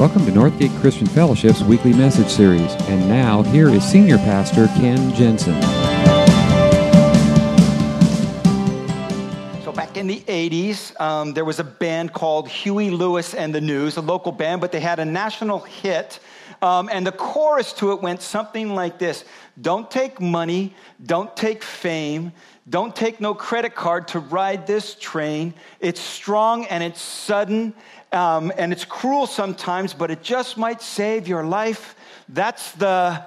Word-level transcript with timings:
Welcome 0.00 0.24
to 0.24 0.32
Northgate 0.32 0.74
Christian 0.80 1.06
Fellowship's 1.06 1.62
weekly 1.62 1.92
message 1.92 2.28
series. 2.28 2.72
And 2.88 3.06
now, 3.06 3.42
here 3.42 3.68
is 3.68 3.84
Senior 3.84 4.16
Pastor 4.16 4.66
Ken 4.68 5.12
Jensen. 5.14 5.60
So, 9.62 9.72
back 9.72 9.98
in 9.98 10.06
the 10.06 10.20
80s, 10.20 10.98
um, 10.98 11.34
there 11.34 11.44
was 11.44 11.58
a 11.58 11.64
band 11.64 12.14
called 12.14 12.48
Huey 12.48 12.88
Lewis 12.88 13.34
and 13.34 13.54
the 13.54 13.60
News, 13.60 13.98
a 13.98 14.00
local 14.00 14.32
band, 14.32 14.62
but 14.62 14.72
they 14.72 14.80
had 14.80 15.00
a 15.00 15.04
national 15.04 15.58
hit. 15.58 16.18
Um, 16.62 16.88
and 16.90 17.06
the 17.06 17.12
chorus 17.12 17.74
to 17.74 17.92
it 17.92 18.00
went 18.00 18.22
something 18.22 18.74
like 18.74 18.98
this 18.98 19.26
Don't 19.60 19.90
take 19.90 20.18
money, 20.18 20.74
don't 21.04 21.36
take 21.36 21.62
fame, 21.62 22.32
don't 22.70 22.96
take 22.96 23.20
no 23.20 23.34
credit 23.34 23.74
card 23.74 24.08
to 24.08 24.18
ride 24.18 24.66
this 24.66 24.94
train. 24.94 25.52
It's 25.78 26.00
strong 26.00 26.64
and 26.66 26.82
it's 26.82 27.02
sudden 27.02 27.74
um, 28.12 28.52
and 28.56 28.72
it's 28.72 28.84
cruel 28.84 29.26
sometimes, 29.26 29.94
but 29.94 30.10
it 30.10 30.22
just 30.22 30.56
might 30.56 30.82
save 30.82 31.28
your 31.28 31.44
life. 31.44 31.94
That's 32.28 32.72
the 32.72 33.26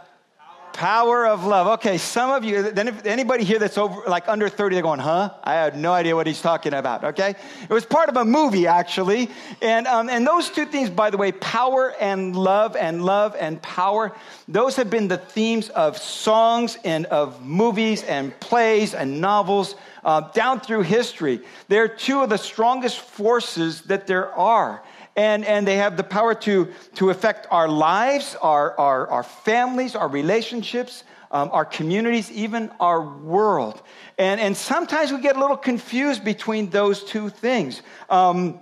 power 0.73 1.25
of 1.25 1.45
love. 1.45 1.67
Okay, 1.79 1.97
some 1.97 2.31
of 2.31 2.43
you, 2.43 2.71
then 2.71 2.87
if 2.87 3.05
anybody 3.05 3.43
here 3.43 3.59
that's 3.59 3.77
over 3.77 4.01
like 4.09 4.27
under 4.27 4.49
30, 4.49 4.75
they're 4.75 4.83
going, 4.83 4.99
huh? 4.99 5.33
I 5.43 5.53
had 5.53 5.77
no 5.77 5.93
idea 5.93 6.15
what 6.15 6.27
he's 6.27 6.41
talking 6.41 6.73
about, 6.73 7.03
okay? 7.03 7.35
It 7.61 7.69
was 7.69 7.85
part 7.85 8.09
of 8.09 8.17
a 8.17 8.25
movie, 8.25 8.67
actually. 8.67 9.29
And, 9.61 9.87
um, 9.87 10.09
and 10.09 10.25
those 10.27 10.49
two 10.49 10.65
things, 10.65 10.89
by 10.89 11.09
the 11.09 11.17
way, 11.17 11.31
power 11.31 11.93
and 11.99 12.35
love 12.35 12.75
and 12.75 13.05
love 13.05 13.35
and 13.39 13.61
power, 13.61 14.11
those 14.47 14.75
have 14.75 14.89
been 14.89 15.07
the 15.07 15.17
themes 15.17 15.69
of 15.69 15.97
songs 15.97 16.77
and 16.83 17.05
of 17.05 17.45
movies 17.45 18.03
and 18.03 18.37
plays 18.39 18.93
and 18.93 19.21
novels 19.21 19.75
uh, 20.03 20.21
down 20.31 20.59
through 20.59 20.81
history. 20.81 21.41
They're 21.67 21.87
two 21.87 22.21
of 22.21 22.29
the 22.29 22.37
strongest 22.37 22.99
forces 22.99 23.81
that 23.83 24.07
there 24.07 24.33
are. 24.33 24.81
And, 25.15 25.45
and 25.45 25.67
they 25.67 25.77
have 25.77 25.95
the 25.95 26.03
power 26.03 26.33
to, 26.33 26.73
to 26.95 27.09
affect 27.11 27.47
our 27.51 27.67
lives, 27.67 28.35
our, 28.41 28.77
our, 28.79 29.07
our 29.07 29.23
families, 29.23 29.95
our 29.95 30.07
relationships, 30.07 31.03
um, 31.29 31.49
our 31.51 31.65
communities, 31.65 32.31
even 32.31 32.71
our 32.79 33.01
world. 33.01 33.81
And, 34.17 34.39
and 34.39 34.57
sometimes 34.57 35.11
we 35.11 35.21
get 35.21 35.35
a 35.35 35.39
little 35.39 35.57
confused 35.57 36.23
between 36.23 36.69
those 36.69 37.03
two 37.03 37.29
things. 37.29 37.81
Um, 38.09 38.59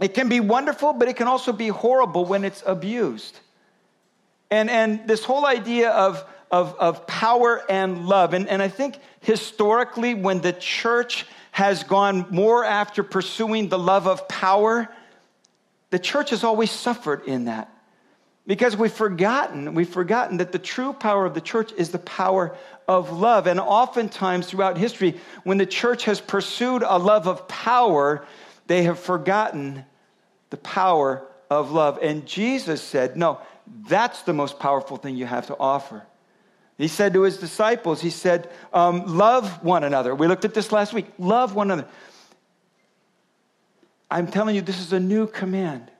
it 0.00 0.14
can 0.14 0.28
be 0.28 0.40
wonderful, 0.40 0.92
but 0.92 1.08
it 1.08 1.16
can 1.16 1.28
also 1.28 1.52
be 1.52 1.68
horrible 1.68 2.24
when 2.24 2.44
it's 2.44 2.62
abused. 2.64 3.38
And, 4.50 4.70
and 4.70 5.06
this 5.06 5.24
whole 5.24 5.46
idea 5.46 5.90
of, 5.90 6.24
of, 6.50 6.74
of 6.78 7.06
power 7.06 7.62
and 7.68 8.06
love. 8.06 8.34
And, 8.34 8.48
and 8.48 8.62
I 8.62 8.68
think 8.68 8.98
historically, 9.20 10.14
when 10.14 10.40
the 10.40 10.52
church 10.52 11.26
has 11.52 11.84
gone 11.84 12.26
more 12.30 12.64
after 12.64 13.02
pursuing 13.02 13.68
the 13.68 13.78
love 13.78 14.06
of 14.06 14.26
power, 14.28 14.88
the 15.90 15.98
church 15.98 16.30
has 16.30 16.44
always 16.44 16.70
suffered 16.70 17.24
in 17.26 17.44
that. 17.44 17.72
Because 18.46 18.76
we've 18.76 18.92
forgotten, 18.92 19.74
we've 19.74 19.88
forgotten 19.88 20.38
that 20.38 20.50
the 20.50 20.58
true 20.58 20.92
power 20.92 21.26
of 21.26 21.34
the 21.34 21.40
church 21.40 21.72
is 21.72 21.90
the 21.90 21.98
power 21.98 22.56
of 22.88 23.12
love. 23.12 23.46
And 23.46 23.60
oftentimes 23.60 24.46
throughout 24.46 24.78
history, 24.78 25.20
when 25.44 25.58
the 25.58 25.66
church 25.66 26.04
has 26.04 26.20
pursued 26.20 26.82
a 26.82 26.98
love 26.98 27.28
of 27.28 27.46
power, 27.46 28.24
they 28.66 28.84
have 28.84 28.98
forgotten 28.98 29.84
the 30.50 30.56
power 30.56 31.26
of 31.48 31.70
love. 31.70 31.98
And 32.02 32.26
Jesus 32.26 32.82
said, 32.82 33.16
No, 33.16 33.40
that's 33.88 34.22
the 34.22 34.32
most 34.32 34.58
powerful 34.58 34.96
thing 34.96 35.16
you 35.16 35.26
have 35.26 35.46
to 35.48 35.56
offer. 35.58 36.02
He 36.78 36.88
said 36.88 37.12
to 37.12 37.22
his 37.22 37.36
disciples, 37.36 38.00
He 38.00 38.10
said, 38.10 38.48
um, 38.72 39.18
Love 39.18 39.62
one 39.62 39.84
another. 39.84 40.14
We 40.14 40.26
looked 40.26 40.44
at 40.44 40.54
this 40.54 40.72
last 40.72 40.92
week. 40.92 41.06
Love 41.18 41.54
one 41.54 41.70
another. 41.70 41.88
I'm 44.10 44.26
telling 44.26 44.56
you, 44.56 44.62
this 44.62 44.80
is 44.80 44.92
a 44.92 45.00
new 45.00 45.26
command. 45.26 45.90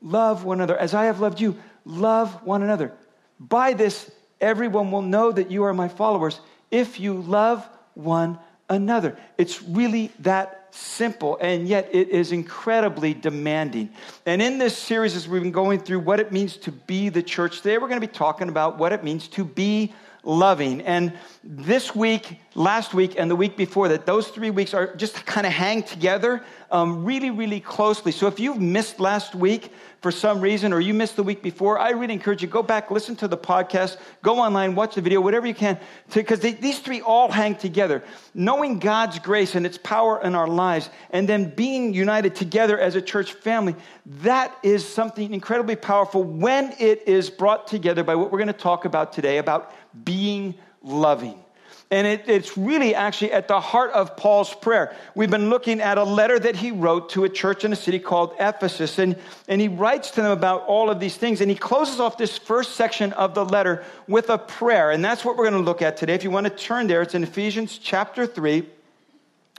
Love 0.00 0.44
one 0.44 0.58
another. 0.58 0.76
As 0.76 0.94
I 0.94 1.06
have 1.06 1.20
loved 1.20 1.40
you, 1.40 1.56
love 1.84 2.44
one 2.44 2.62
another. 2.62 2.92
By 3.40 3.72
this, 3.72 4.10
everyone 4.40 4.90
will 4.90 5.02
know 5.02 5.32
that 5.32 5.50
you 5.50 5.64
are 5.64 5.74
my 5.74 5.88
followers 5.88 6.40
if 6.70 7.00
you 7.00 7.14
love 7.14 7.68
one 7.94 8.38
another. 8.68 9.16
It's 9.38 9.62
really 9.62 10.12
that 10.20 10.68
simple, 10.74 11.38
and 11.40 11.66
yet 11.66 11.88
it 11.92 12.10
is 12.10 12.32
incredibly 12.32 13.14
demanding. 13.14 13.90
And 14.26 14.42
in 14.42 14.58
this 14.58 14.76
series, 14.76 15.16
as 15.16 15.28
we've 15.28 15.42
been 15.42 15.52
going 15.52 15.80
through 15.80 16.00
what 16.00 16.20
it 16.20 16.32
means 16.32 16.56
to 16.58 16.72
be 16.72 17.08
the 17.08 17.22
church, 17.22 17.58
today 17.62 17.78
we're 17.78 17.88
going 17.88 18.00
to 18.00 18.06
be 18.06 18.12
talking 18.12 18.48
about 18.48 18.78
what 18.78 18.92
it 18.92 19.02
means 19.02 19.28
to 19.28 19.44
be 19.44 19.94
loving. 20.26 20.82
And 20.82 21.12
this 21.42 21.94
week, 21.94 22.40
last 22.54 22.92
week, 22.92 23.14
and 23.16 23.30
the 23.30 23.36
week 23.36 23.56
before 23.56 23.88
that, 23.88 24.04
those 24.04 24.28
three 24.28 24.50
weeks 24.50 24.74
are 24.74 24.94
just 24.96 25.24
kind 25.24 25.46
of 25.46 25.52
hang 25.52 25.82
together 25.82 26.42
um, 26.70 27.04
really, 27.04 27.30
really 27.30 27.60
closely. 27.60 28.10
So 28.10 28.26
if 28.26 28.40
you've 28.40 28.60
missed 28.60 28.98
last 28.98 29.34
week 29.34 29.72
for 30.00 30.10
some 30.10 30.40
reason, 30.40 30.72
or 30.72 30.80
you 30.80 30.94
missed 30.94 31.16
the 31.16 31.22
week 31.22 31.42
before, 31.42 31.78
I 31.78 31.90
really 31.90 32.14
encourage 32.14 32.42
you 32.42 32.48
go 32.48 32.62
back, 32.62 32.90
listen 32.90 33.14
to 33.16 33.28
the 33.28 33.36
podcast, 33.36 33.98
go 34.22 34.38
online, 34.38 34.74
watch 34.74 34.96
the 34.96 35.00
video, 35.00 35.20
whatever 35.20 35.46
you 35.46 35.54
can, 35.54 35.78
because 36.12 36.40
these 36.40 36.80
three 36.80 37.00
all 37.00 37.30
hang 37.30 37.54
together. 37.54 38.02
Knowing 38.34 38.78
God's 38.78 39.18
grace 39.20 39.54
and 39.54 39.64
its 39.64 39.78
power 39.78 40.20
in 40.22 40.34
our 40.34 40.48
lives, 40.48 40.90
and 41.10 41.28
then 41.28 41.50
being 41.50 41.94
united 41.94 42.34
together 42.34 42.78
as 42.78 42.96
a 42.96 43.02
church 43.02 43.32
family, 43.32 43.74
that 44.06 44.56
is 44.62 44.86
something 44.86 45.32
incredibly 45.32 45.76
powerful 45.76 46.22
when 46.22 46.74
it 46.78 47.06
is 47.06 47.30
brought 47.30 47.66
together 47.66 48.04
by 48.04 48.14
what 48.14 48.30
we're 48.32 48.38
going 48.38 48.46
to 48.48 48.52
talk 48.52 48.84
about 48.84 49.12
today 49.12 49.38
about 49.38 49.72
being 50.04 50.54
loving. 50.82 51.42
And 51.90 52.04
it, 52.04 52.24
it's 52.26 52.58
really 52.58 52.96
actually 52.96 53.32
at 53.32 53.46
the 53.46 53.60
heart 53.60 53.92
of 53.92 54.16
Paul's 54.16 54.52
prayer. 54.52 54.94
We've 55.14 55.30
been 55.30 55.50
looking 55.50 55.80
at 55.80 55.98
a 55.98 56.02
letter 56.02 56.36
that 56.36 56.56
he 56.56 56.72
wrote 56.72 57.10
to 57.10 57.22
a 57.22 57.28
church 57.28 57.64
in 57.64 57.72
a 57.72 57.76
city 57.76 58.00
called 58.00 58.34
Ephesus. 58.40 58.98
And, 58.98 59.16
and 59.46 59.60
he 59.60 59.68
writes 59.68 60.10
to 60.12 60.22
them 60.22 60.32
about 60.32 60.62
all 60.62 60.90
of 60.90 60.98
these 60.98 61.16
things. 61.16 61.40
And 61.40 61.48
he 61.48 61.56
closes 61.56 62.00
off 62.00 62.18
this 62.18 62.38
first 62.38 62.74
section 62.74 63.12
of 63.12 63.34
the 63.34 63.44
letter 63.44 63.84
with 64.08 64.30
a 64.30 64.38
prayer. 64.38 64.90
And 64.90 65.04
that's 65.04 65.24
what 65.24 65.36
we're 65.36 65.48
going 65.48 65.62
to 65.62 65.66
look 65.66 65.80
at 65.80 65.96
today. 65.96 66.14
If 66.14 66.24
you 66.24 66.30
want 66.32 66.46
to 66.46 66.50
turn 66.50 66.88
there, 66.88 67.02
it's 67.02 67.14
in 67.14 67.22
Ephesians 67.22 67.78
chapter 67.78 68.26
3. 68.26 68.68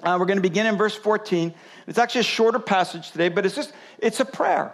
Uh, 0.04 0.18
we're 0.20 0.26
going 0.26 0.38
to 0.38 0.42
begin 0.42 0.66
in 0.66 0.76
verse 0.76 0.96
14. 0.96 1.54
It's 1.88 1.98
actually 1.98 2.22
a 2.22 2.26
shorter 2.26 2.60
passage 2.60 3.12
today, 3.12 3.30
but 3.30 3.46
it's 3.46 3.56
just, 3.56 3.72
it's 4.00 4.20
a 4.20 4.26
prayer. 4.26 4.74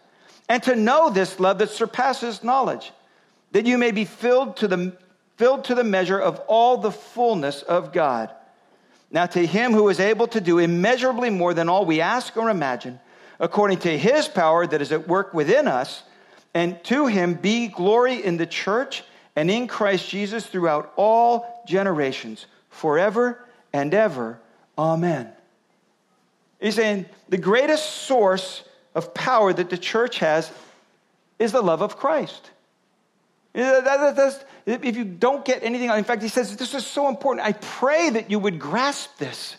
and 0.51 0.61
to 0.63 0.75
know 0.75 1.09
this 1.09 1.39
love 1.39 1.59
that 1.59 1.69
surpasses 1.69 2.43
knowledge, 2.43 2.91
that 3.53 3.65
you 3.65 3.77
may 3.77 3.91
be 3.91 4.03
filled 4.03 4.57
to 4.57 4.67
the, 4.67 4.91
filled 5.37 5.63
to 5.63 5.75
the 5.75 5.83
measure 5.85 6.19
of 6.19 6.41
all 6.45 6.75
the 6.75 6.91
fullness 6.91 7.61
of 7.61 7.93
God. 7.93 8.29
Now, 9.11 9.27
to 9.27 9.45
him 9.45 9.71
who 9.71 9.87
is 9.87 10.01
able 10.01 10.27
to 10.27 10.41
do 10.41 10.59
immeasurably 10.59 11.29
more 11.29 11.53
than 11.53 11.69
all 11.69 11.85
we 11.85 12.01
ask 12.01 12.35
or 12.35 12.49
imagine, 12.49 12.99
according 13.39 13.77
to 13.79 13.97
his 13.97 14.27
power 14.27 14.67
that 14.67 14.81
is 14.81 14.91
at 14.91 15.07
work 15.07 15.33
within 15.33 15.69
us, 15.69 16.03
and 16.53 16.83
to 16.83 17.07
him 17.07 17.35
be 17.35 17.69
glory 17.69 18.21
in 18.21 18.35
the 18.35 18.45
church 18.45 19.05
and 19.37 19.49
in 19.49 19.67
Christ 19.67 20.09
Jesus 20.09 20.45
throughout 20.45 20.91
all 20.97 21.63
generations, 21.65 22.45
forever 22.69 23.41
and 23.71 23.93
ever. 23.93 24.37
Amen. 24.77 25.31
He's 26.59 26.75
saying 26.75 27.05
the 27.29 27.37
greatest 27.37 27.85
source 27.85 28.65
of 28.95 29.13
power 29.13 29.53
that 29.53 29.69
the 29.69 29.77
church 29.77 30.19
has 30.19 30.51
is 31.39 31.51
the 31.51 31.61
love 31.61 31.81
of 31.81 31.97
Christ. 31.97 32.51
if 33.53 34.95
you 34.95 35.03
don't 35.05 35.43
get 35.43 35.63
anything, 35.63 35.89
in 35.89 36.03
fact, 36.03 36.21
he 36.21 36.27
says, 36.27 36.55
This 36.55 36.73
is 36.73 36.85
so 36.85 37.09
important. 37.09 37.45
I 37.45 37.53
pray 37.53 38.09
that 38.11 38.29
you 38.29 38.39
would 38.39 38.59
grasp 38.59 39.17
this. 39.17 39.57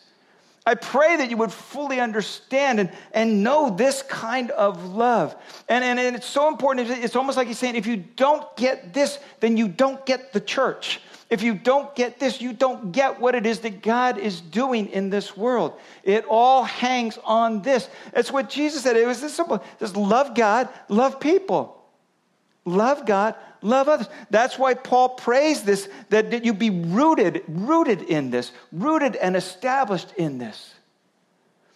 I 0.64 0.76
pray 0.76 1.16
that 1.16 1.28
you 1.28 1.36
would 1.38 1.52
fully 1.52 1.98
understand 1.98 2.78
and, 2.78 2.92
and 3.12 3.42
know 3.42 3.70
this 3.70 4.02
kind 4.02 4.52
of 4.52 4.94
love. 4.94 5.34
And, 5.68 5.82
and, 5.82 5.98
and 5.98 6.14
it's 6.14 6.26
so 6.26 6.46
important. 6.46 6.88
It's 6.88 7.16
almost 7.16 7.36
like 7.36 7.48
he's 7.48 7.58
saying, 7.58 7.74
if 7.74 7.86
you 7.86 7.96
don't 7.96 8.56
get 8.56 8.94
this, 8.94 9.18
then 9.40 9.56
you 9.56 9.66
don't 9.66 10.06
get 10.06 10.32
the 10.32 10.40
church. 10.40 11.00
If 11.32 11.42
you 11.42 11.54
don't 11.54 11.94
get 11.94 12.20
this, 12.20 12.42
you 12.42 12.52
don't 12.52 12.92
get 12.92 13.18
what 13.18 13.34
it 13.34 13.46
is 13.46 13.60
that 13.60 13.80
God 13.80 14.18
is 14.18 14.42
doing 14.42 14.88
in 14.88 15.08
this 15.08 15.34
world. 15.34 15.72
It 16.04 16.26
all 16.28 16.62
hangs 16.62 17.18
on 17.24 17.62
this. 17.62 17.88
That's 18.12 18.30
what 18.30 18.50
Jesus 18.50 18.82
said. 18.82 18.98
It 18.98 19.06
was 19.06 19.22
this 19.22 19.32
simple. 19.32 19.64
Just 19.80 19.96
love 19.96 20.34
God, 20.34 20.68
love 20.90 21.20
people. 21.20 21.82
Love 22.66 23.06
God, 23.06 23.34
love 23.62 23.88
others. 23.88 24.10
That's 24.28 24.58
why 24.58 24.74
Paul 24.74 25.08
prays 25.08 25.62
this, 25.62 25.88
that, 26.10 26.44
you 26.44 26.52
be 26.52 26.68
rooted, 26.68 27.42
rooted 27.48 28.02
in 28.02 28.30
this, 28.30 28.52
rooted 28.70 29.16
and 29.16 29.34
established 29.34 30.12
in 30.18 30.36
this. 30.36 30.74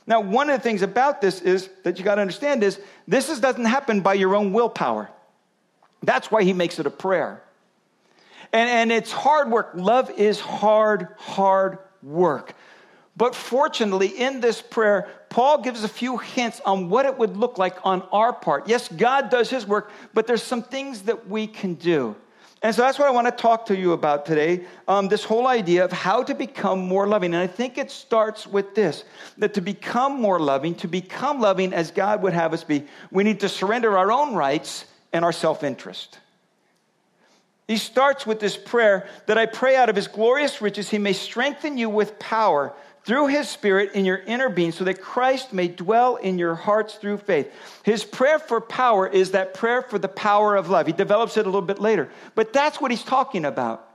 Now, 0.06 0.20
one 0.20 0.50
of 0.50 0.58
the 0.58 0.62
things 0.62 0.82
about 0.82 1.22
this 1.22 1.40
is 1.40 1.70
that 1.82 1.98
you 1.98 2.04
got 2.04 2.16
to 2.16 2.20
understand 2.20 2.62
is 2.62 2.78
this 3.08 3.30
is, 3.30 3.40
doesn't 3.40 3.64
happen 3.64 4.02
by 4.02 4.12
your 4.12 4.36
own 4.36 4.52
willpower. 4.52 5.08
That's 6.02 6.30
why 6.30 6.42
he 6.42 6.52
makes 6.52 6.78
it 6.78 6.84
a 6.84 6.90
prayer. 6.90 7.42
And, 8.52 8.68
and 8.68 8.92
it's 8.92 9.12
hard 9.12 9.50
work. 9.50 9.70
Love 9.74 10.10
is 10.10 10.40
hard, 10.40 11.08
hard 11.18 11.78
work. 12.02 12.54
But 13.16 13.34
fortunately, 13.34 14.08
in 14.08 14.40
this 14.40 14.60
prayer, 14.60 15.08
Paul 15.30 15.62
gives 15.62 15.84
a 15.84 15.88
few 15.88 16.18
hints 16.18 16.60
on 16.66 16.90
what 16.90 17.06
it 17.06 17.16
would 17.16 17.36
look 17.36 17.56
like 17.56 17.78
on 17.84 18.02
our 18.12 18.32
part. 18.32 18.68
Yes, 18.68 18.88
God 18.88 19.30
does 19.30 19.48
his 19.48 19.66
work, 19.66 19.90
but 20.12 20.26
there's 20.26 20.42
some 20.42 20.62
things 20.62 21.02
that 21.02 21.28
we 21.28 21.46
can 21.46 21.74
do. 21.74 22.14
And 22.62 22.74
so 22.74 22.82
that's 22.82 22.98
what 22.98 23.06
I 23.08 23.10
want 23.10 23.26
to 23.26 23.30
talk 23.30 23.66
to 23.66 23.76
you 23.76 23.92
about 23.92 24.26
today 24.26 24.64
um, 24.88 25.08
this 25.08 25.24
whole 25.24 25.46
idea 25.46 25.84
of 25.84 25.92
how 25.92 26.22
to 26.22 26.34
become 26.34 26.80
more 26.80 27.06
loving. 27.06 27.34
And 27.34 27.42
I 27.42 27.46
think 27.46 27.78
it 27.78 27.90
starts 27.90 28.46
with 28.46 28.74
this 28.74 29.04
that 29.38 29.54
to 29.54 29.60
become 29.60 30.20
more 30.20 30.40
loving, 30.40 30.74
to 30.76 30.88
become 30.88 31.40
loving 31.40 31.72
as 31.72 31.90
God 31.90 32.22
would 32.22 32.32
have 32.32 32.52
us 32.52 32.64
be, 32.64 32.84
we 33.10 33.24
need 33.24 33.40
to 33.40 33.48
surrender 33.48 33.96
our 33.96 34.10
own 34.10 34.34
rights 34.34 34.86
and 35.12 35.24
our 35.24 35.32
self 35.32 35.64
interest. 35.64 36.18
He 37.68 37.76
starts 37.78 38.26
with 38.26 38.38
this 38.38 38.56
prayer 38.56 39.08
that 39.26 39.38
I 39.38 39.46
pray 39.46 39.76
out 39.76 39.88
of 39.88 39.96
his 39.96 40.08
glorious 40.08 40.60
riches, 40.60 40.88
he 40.88 40.98
may 40.98 41.12
strengthen 41.12 41.78
you 41.78 41.90
with 41.90 42.18
power 42.18 42.72
through 43.04 43.28
his 43.28 43.48
spirit 43.48 43.92
in 43.92 44.04
your 44.04 44.18
inner 44.18 44.48
being 44.48 44.72
so 44.72 44.84
that 44.84 45.00
Christ 45.00 45.52
may 45.52 45.68
dwell 45.68 46.16
in 46.16 46.38
your 46.38 46.56
hearts 46.56 46.96
through 46.96 47.18
faith. 47.18 47.52
His 47.84 48.04
prayer 48.04 48.40
for 48.40 48.60
power 48.60 49.06
is 49.06 49.30
that 49.30 49.54
prayer 49.54 49.82
for 49.82 49.98
the 49.98 50.08
power 50.08 50.56
of 50.56 50.70
love. 50.70 50.86
He 50.86 50.92
develops 50.92 51.36
it 51.36 51.46
a 51.46 51.48
little 51.48 51.62
bit 51.62 51.78
later, 51.78 52.10
but 52.34 52.52
that's 52.52 52.80
what 52.80 52.90
he's 52.90 53.04
talking 53.04 53.44
about. 53.44 53.88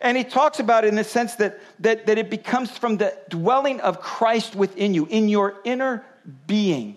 And 0.00 0.16
he 0.16 0.24
talks 0.24 0.58
about 0.58 0.84
it 0.84 0.88
in 0.88 0.94
the 0.94 1.04
sense 1.04 1.34
that, 1.36 1.60
that, 1.80 2.06
that 2.06 2.16
it 2.16 2.30
becomes 2.30 2.70
from 2.70 2.96
the 2.96 3.14
dwelling 3.28 3.80
of 3.82 4.00
Christ 4.00 4.54
within 4.54 4.94
you, 4.94 5.06
in 5.06 5.28
your 5.28 5.56
inner 5.64 6.04
being. 6.46 6.96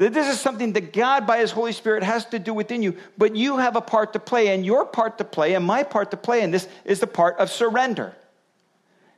That 0.00 0.14
this 0.14 0.28
is 0.28 0.40
something 0.40 0.72
that 0.72 0.94
God, 0.94 1.26
by 1.26 1.40
His 1.40 1.50
Holy 1.50 1.72
Spirit, 1.72 2.02
has 2.02 2.24
to 2.26 2.38
do 2.38 2.54
within 2.54 2.82
you, 2.82 2.96
but 3.18 3.36
you 3.36 3.58
have 3.58 3.76
a 3.76 3.82
part 3.82 4.14
to 4.14 4.18
play, 4.18 4.48
and 4.48 4.64
your 4.64 4.86
part 4.86 5.18
to 5.18 5.24
play, 5.24 5.52
and 5.52 5.62
my 5.62 5.82
part 5.82 6.10
to 6.12 6.16
play 6.16 6.40
in 6.40 6.50
this 6.50 6.66
is 6.86 7.00
the 7.00 7.06
part 7.06 7.36
of 7.36 7.50
surrender. 7.50 8.14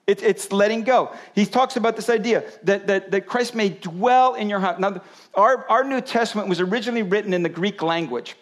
It, 0.08 0.25
it's 0.25 0.50
letting 0.50 0.82
go. 0.82 1.14
He 1.37 1.46
talks 1.46 1.76
about 1.76 1.94
this 1.94 2.11
idea 2.11 2.43
that, 2.64 2.88
that, 2.88 3.12
that 3.12 3.26
Christ 3.29 3.55
may 3.55 3.69
dwell 3.69 4.34
in 4.34 4.50
your 4.50 4.58
heart. 4.58 4.81
Now, 4.81 5.00
our, 5.34 5.64
our 5.69 5.84
New 5.84 6.00
Testament 6.00 6.49
was 6.49 6.58
originally 6.58 7.05
written 7.05 7.32
in 7.32 7.44
the 7.44 7.49
Greek 7.49 7.81
language. 7.81 8.34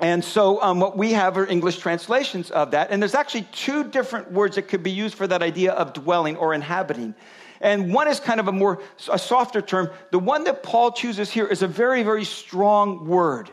And 0.00 0.24
so, 0.24 0.60
um, 0.62 0.80
what 0.80 0.98
we 0.98 1.12
have 1.12 1.36
are 1.36 1.46
English 1.46 1.78
translations 1.78 2.50
of 2.50 2.72
that. 2.72 2.90
And 2.90 3.00
there's 3.00 3.14
actually 3.14 3.46
two 3.52 3.84
different 3.84 4.32
words 4.32 4.56
that 4.56 4.62
could 4.62 4.82
be 4.82 4.90
used 4.90 5.14
for 5.14 5.28
that 5.28 5.42
idea 5.42 5.74
of 5.74 5.92
dwelling 5.92 6.36
or 6.38 6.54
inhabiting. 6.54 7.14
And 7.62 7.94
one 7.94 8.08
is 8.08 8.20
kind 8.20 8.40
of 8.40 8.48
a 8.48 8.52
more, 8.52 8.82
a 9.10 9.18
softer 9.18 9.62
term. 9.62 9.90
The 10.10 10.18
one 10.18 10.44
that 10.44 10.62
Paul 10.62 10.92
chooses 10.92 11.30
here 11.30 11.46
is 11.46 11.62
a 11.62 11.68
very, 11.68 12.02
very 12.02 12.24
strong 12.24 13.06
word. 13.06 13.50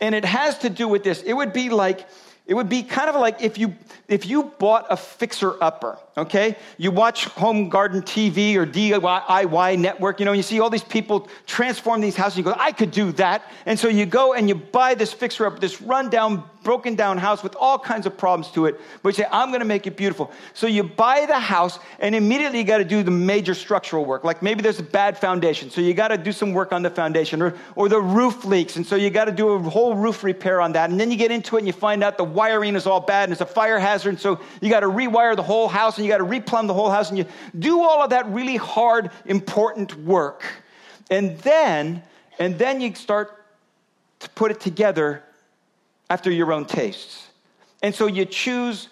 And 0.00 0.14
it 0.14 0.24
has 0.24 0.58
to 0.58 0.70
do 0.70 0.88
with 0.88 1.02
this. 1.02 1.22
It 1.22 1.32
would 1.32 1.52
be 1.52 1.68
like, 1.68 2.08
it 2.46 2.54
would 2.54 2.68
be 2.68 2.82
kind 2.82 3.08
of 3.08 3.16
like 3.16 3.42
if 3.42 3.56
you 3.56 3.74
if 4.08 4.26
you 4.26 4.44
bought 4.58 4.86
a 4.90 4.96
fixer 4.96 5.54
upper, 5.62 5.96
okay? 6.16 6.56
You 6.76 6.90
watch 6.90 7.26
Home 7.26 7.68
Garden 7.68 8.02
TV 8.02 8.56
or 8.56 8.66
DIY 8.66 9.78
Network, 9.78 10.18
you 10.18 10.26
know, 10.26 10.32
and 10.32 10.38
you 10.38 10.42
see 10.42 10.58
all 10.58 10.68
these 10.68 10.82
people 10.82 11.28
transform 11.46 12.00
these 12.00 12.16
houses. 12.16 12.38
You 12.38 12.44
go, 12.44 12.54
I 12.56 12.72
could 12.72 12.90
do 12.90 13.12
that. 13.12 13.42
And 13.64 13.78
so 13.78 13.88
you 13.88 14.06
go 14.06 14.34
and 14.34 14.48
you 14.48 14.56
buy 14.56 14.94
this 14.94 15.12
fixer 15.12 15.46
up, 15.46 15.60
this 15.60 15.80
rundown, 15.80 16.42
broken 16.62 16.94
down 16.94 17.18
house 17.18 17.42
with 17.42 17.56
all 17.56 17.78
kinds 17.78 18.06
of 18.06 18.16
problems 18.16 18.52
to 18.52 18.66
it. 18.66 18.80
But 19.02 19.10
you 19.10 19.24
say, 19.24 19.28
I'm 19.30 19.48
going 19.48 19.60
to 19.60 19.66
make 19.66 19.86
it 19.86 19.96
beautiful. 19.96 20.30
So 20.54 20.66
you 20.66 20.82
buy 20.82 21.26
the 21.26 21.38
house 21.38 21.78
and 21.98 22.14
immediately 22.14 22.58
you 22.58 22.64
got 22.64 22.78
to 22.78 22.84
do 22.84 23.02
the 23.02 23.10
major 23.10 23.54
structural 23.54 24.04
work. 24.04 24.24
Like 24.24 24.42
maybe 24.42 24.62
there's 24.62 24.78
a 24.78 24.84
bad 24.84 25.18
foundation. 25.18 25.70
So 25.70 25.80
you 25.80 25.94
got 25.94 26.08
to 26.08 26.18
do 26.18 26.32
some 26.32 26.52
work 26.52 26.72
on 26.72 26.82
the 26.82 26.90
foundation 26.90 27.42
or, 27.42 27.54
or 27.76 27.88
the 27.88 28.00
roof 28.00 28.44
leaks. 28.44 28.76
And 28.76 28.86
so 28.86 28.96
you 28.96 29.10
got 29.10 29.26
to 29.26 29.32
do 29.32 29.50
a 29.50 29.58
whole 29.58 29.94
roof 29.94 30.24
repair 30.24 30.60
on 30.60 30.72
that. 30.72 30.90
And 30.90 30.98
then 30.98 31.10
you 31.10 31.16
get 31.16 31.30
into 31.30 31.56
it 31.56 31.60
and 31.60 31.66
you 31.66 31.72
find 31.72 32.02
out 32.02 32.16
the 32.16 32.24
wiring 32.24 32.76
is 32.76 32.86
all 32.86 33.00
bad 33.00 33.24
and 33.24 33.32
it's 33.32 33.40
a 33.40 33.46
fire 33.46 33.78
hazard. 33.78 34.10
And 34.10 34.20
so 34.20 34.40
you 34.60 34.70
got 34.70 34.80
to 34.80 34.88
rewire 34.88 35.36
the 35.36 35.42
whole 35.42 35.68
house 35.68 35.96
and 35.96 36.06
you 36.06 36.10
got 36.10 36.18
to 36.18 36.24
replumb 36.24 36.66
the 36.66 36.74
whole 36.74 36.90
house 36.90 37.08
and 37.08 37.18
you 37.18 37.26
do 37.58 37.80
all 37.80 38.02
of 38.02 38.10
that 38.10 38.26
really 38.28 38.56
hard, 38.56 39.10
important 39.26 39.94
work. 39.96 40.44
And 41.10 41.38
then, 41.40 42.02
and 42.38 42.58
then 42.58 42.80
you 42.80 42.94
start 42.94 43.44
to 44.20 44.30
put 44.30 44.50
it 44.50 44.60
together 44.60 45.22
after 46.12 46.30
your 46.30 46.52
own 46.52 46.66
tastes. 46.66 47.28
And 47.82 47.94
so 47.94 48.06
you 48.06 48.26
choose 48.26 48.88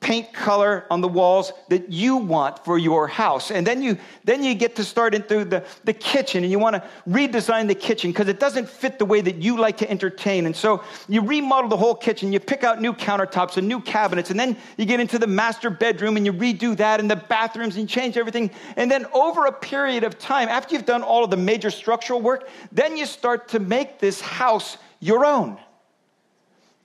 paint 0.00 0.32
color 0.32 0.84
on 0.90 1.00
the 1.00 1.08
walls 1.08 1.52
that 1.68 1.90
you 1.90 2.16
want 2.16 2.64
for 2.64 2.76
your 2.76 3.08
house. 3.08 3.50
And 3.50 3.66
then 3.66 3.82
you 3.82 3.96
then 4.24 4.42
you 4.44 4.52
get 4.54 4.76
to 4.76 4.84
start 4.84 5.14
into 5.14 5.44
the, 5.44 5.64
the 5.84 5.92
kitchen 5.92 6.42
and 6.42 6.50
you 6.50 6.58
want 6.58 6.74
to 6.76 6.82
redesign 7.08 7.66
the 7.66 7.74
kitchen 7.74 8.10
because 8.10 8.28
it 8.28 8.38
doesn't 8.38 8.68
fit 8.68 8.98
the 8.98 9.04
way 9.04 9.20
that 9.20 9.36
you 9.36 9.56
like 9.56 9.76
to 9.78 9.90
entertain. 9.90 10.46
And 10.46 10.54
so 10.54 10.82
you 11.08 11.22
remodel 11.22 11.68
the 11.68 11.76
whole 11.76 11.94
kitchen, 11.94 12.32
you 12.32 12.40
pick 12.40 12.62
out 12.62 12.80
new 12.80 12.92
countertops 12.92 13.56
and 13.56 13.66
new 13.66 13.80
cabinets, 13.80 14.30
and 14.30 14.38
then 14.38 14.56
you 14.76 14.86
get 14.86 15.00
into 15.00 15.18
the 15.18 15.26
master 15.26 15.70
bedroom 15.70 16.16
and 16.16 16.26
you 16.26 16.32
redo 16.32 16.76
that 16.76 17.00
and 17.00 17.08
the 17.10 17.16
bathrooms 17.16 17.76
and 17.76 17.88
change 17.88 18.16
everything. 18.16 18.50
And 18.76 18.90
then 18.90 19.06
over 19.14 19.46
a 19.46 19.52
period 19.52 20.02
of 20.04 20.18
time, 20.18 20.48
after 20.48 20.74
you've 20.74 20.86
done 20.86 21.02
all 21.02 21.22
of 21.22 21.30
the 21.30 21.36
major 21.36 21.70
structural 21.70 22.20
work, 22.20 22.48
then 22.70 22.96
you 22.96 23.06
start 23.06 23.48
to 23.48 23.60
make 23.60 23.98
this 23.98 24.20
house 24.20 24.78
your 25.00 25.24
own. 25.24 25.58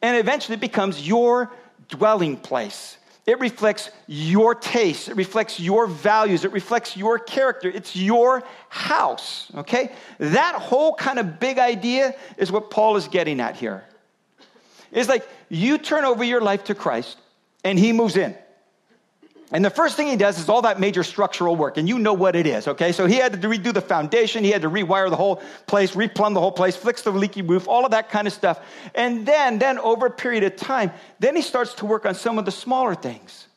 And 0.01 0.17
eventually 0.17 0.55
it 0.55 0.61
becomes 0.61 1.07
your 1.07 1.51
dwelling 1.89 2.37
place. 2.37 2.97
It 3.27 3.39
reflects 3.39 3.91
your 4.07 4.55
taste. 4.55 5.07
It 5.07 5.15
reflects 5.15 5.59
your 5.59 5.85
values. 5.85 6.43
It 6.43 6.51
reflects 6.51 6.97
your 6.97 7.19
character. 7.19 7.69
It's 7.69 7.95
your 7.95 8.43
house, 8.69 9.51
okay? 9.55 9.91
That 10.17 10.55
whole 10.55 10.95
kind 10.95 11.19
of 11.19 11.39
big 11.39 11.59
idea 11.59 12.15
is 12.37 12.51
what 12.51 12.71
Paul 12.71 12.95
is 12.95 13.07
getting 13.07 13.39
at 13.39 13.55
here. 13.55 13.83
It's 14.91 15.07
like 15.07 15.27
you 15.49 15.77
turn 15.77 16.03
over 16.03 16.23
your 16.23 16.41
life 16.41 16.65
to 16.65 16.75
Christ 16.75 17.17
and 17.63 17.77
he 17.77 17.93
moves 17.93 18.17
in. 18.17 18.35
And 19.53 19.65
the 19.65 19.69
first 19.69 19.97
thing 19.97 20.07
he 20.07 20.15
does 20.15 20.39
is 20.39 20.47
all 20.47 20.61
that 20.61 20.79
major 20.79 21.03
structural 21.03 21.57
work, 21.57 21.77
and 21.77 21.87
you 21.87 21.99
know 21.99 22.13
what 22.13 22.37
it 22.37 22.47
is, 22.47 22.69
okay? 22.69 22.93
So 22.93 23.05
he 23.05 23.15
had 23.15 23.33
to 23.41 23.47
redo 23.49 23.73
the 23.73 23.81
foundation, 23.81 24.45
he 24.45 24.51
had 24.51 24.61
to 24.61 24.69
rewire 24.69 25.09
the 25.09 25.17
whole 25.17 25.41
place, 25.67 25.91
replumb 25.91 26.33
the 26.33 26.39
whole 26.39 26.53
place, 26.53 26.77
fix 26.77 27.01
the 27.01 27.11
leaky 27.11 27.41
roof, 27.41 27.67
all 27.67 27.83
of 27.83 27.91
that 27.91 28.09
kind 28.09 28.27
of 28.27 28.33
stuff. 28.33 28.61
And 28.95 29.25
then, 29.25 29.59
then 29.59 29.77
over 29.79 30.05
a 30.05 30.11
period 30.11 30.43
of 30.43 30.55
time, 30.55 30.91
then 31.19 31.35
he 31.35 31.41
starts 31.41 31.73
to 31.75 31.85
work 31.85 32.05
on 32.05 32.15
some 32.15 32.39
of 32.39 32.45
the 32.45 32.51
smaller 32.51 32.95
things. 32.95 33.47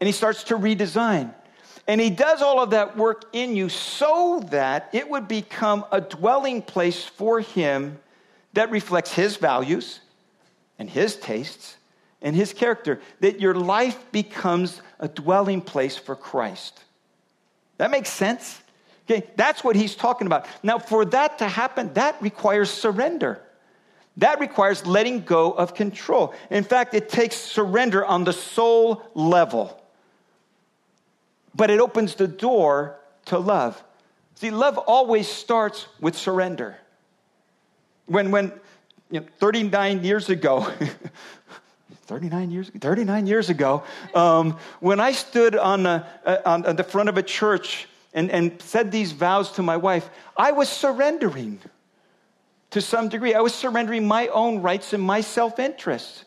And 0.00 0.06
he 0.06 0.12
starts 0.12 0.44
to 0.44 0.56
redesign. 0.56 1.34
And 1.88 2.00
he 2.00 2.10
does 2.10 2.40
all 2.40 2.60
of 2.60 2.70
that 2.70 2.96
work 2.96 3.24
in 3.32 3.56
you 3.56 3.68
so 3.68 4.44
that 4.50 4.90
it 4.92 5.08
would 5.08 5.26
become 5.26 5.84
a 5.90 6.00
dwelling 6.00 6.62
place 6.62 7.04
for 7.04 7.40
him 7.40 7.98
that 8.52 8.70
reflects 8.70 9.12
his 9.12 9.36
values 9.36 10.00
and 10.78 10.88
his 10.88 11.16
tastes 11.16 11.75
and 12.26 12.34
his 12.34 12.52
character, 12.52 13.00
that 13.20 13.40
your 13.40 13.54
life 13.54 14.10
becomes 14.10 14.82
a 14.98 15.06
dwelling 15.06 15.60
place 15.60 15.96
for 15.96 16.16
Christ. 16.16 16.82
That 17.78 17.92
makes 17.92 18.10
sense? 18.10 18.60
Okay, 19.08 19.28
that's 19.36 19.62
what 19.62 19.76
he's 19.76 19.94
talking 19.94 20.26
about. 20.26 20.44
Now, 20.60 20.80
for 20.80 21.04
that 21.04 21.38
to 21.38 21.46
happen, 21.46 21.94
that 21.94 22.20
requires 22.20 22.68
surrender. 22.68 23.40
That 24.16 24.40
requires 24.40 24.84
letting 24.84 25.20
go 25.20 25.52
of 25.52 25.74
control. 25.74 26.34
In 26.50 26.64
fact, 26.64 26.94
it 26.94 27.08
takes 27.08 27.36
surrender 27.36 28.04
on 28.04 28.24
the 28.24 28.32
soul 28.32 29.08
level. 29.14 29.80
But 31.54 31.70
it 31.70 31.78
opens 31.78 32.16
the 32.16 32.26
door 32.26 32.98
to 33.26 33.38
love. 33.38 33.80
See, 34.34 34.50
love 34.50 34.78
always 34.78 35.28
starts 35.28 35.86
with 36.00 36.16
surrender. 36.16 36.76
When, 38.06 38.32
when 38.32 38.52
you 39.12 39.20
know, 39.20 39.26
39 39.38 40.02
years 40.02 40.28
ago, 40.28 40.66
39 42.06 42.50
years, 42.50 42.70
39 42.80 43.26
years 43.26 43.50
ago, 43.50 43.82
um, 44.14 44.56
when 44.80 45.00
I 45.00 45.12
stood 45.12 45.56
on, 45.56 45.82
the, 45.82 46.06
uh, 46.24 46.38
on, 46.46 46.64
on 46.64 46.76
the 46.76 46.84
front 46.84 47.08
of 47.08 47.18
a 47.18 47.22
church 47.22 47.88
and, 48.14 48.30
and 48.30 48.60
said 48.62 48.92
these 48.92 49.12
vows 49.12 49.52
to 49.52 49.62
my 49.62 49.76
wife, 49.76 50.08
I 50.36 50.52
was 50.52 50.68
surrendering 50.68 51.58
to 52.70 52.80
some 52.80 53.08
degree. 53.08 53.34
I 53.34 53.40
was 53.40 53.54
surrendering 53.54 54.06
my 54.06 54.28
own 54.28 54.62
rights 54.62 54.92
and 54.92 55.02
my 55.02 55.20
self 55.20 55.58
interest. 55.58 56.24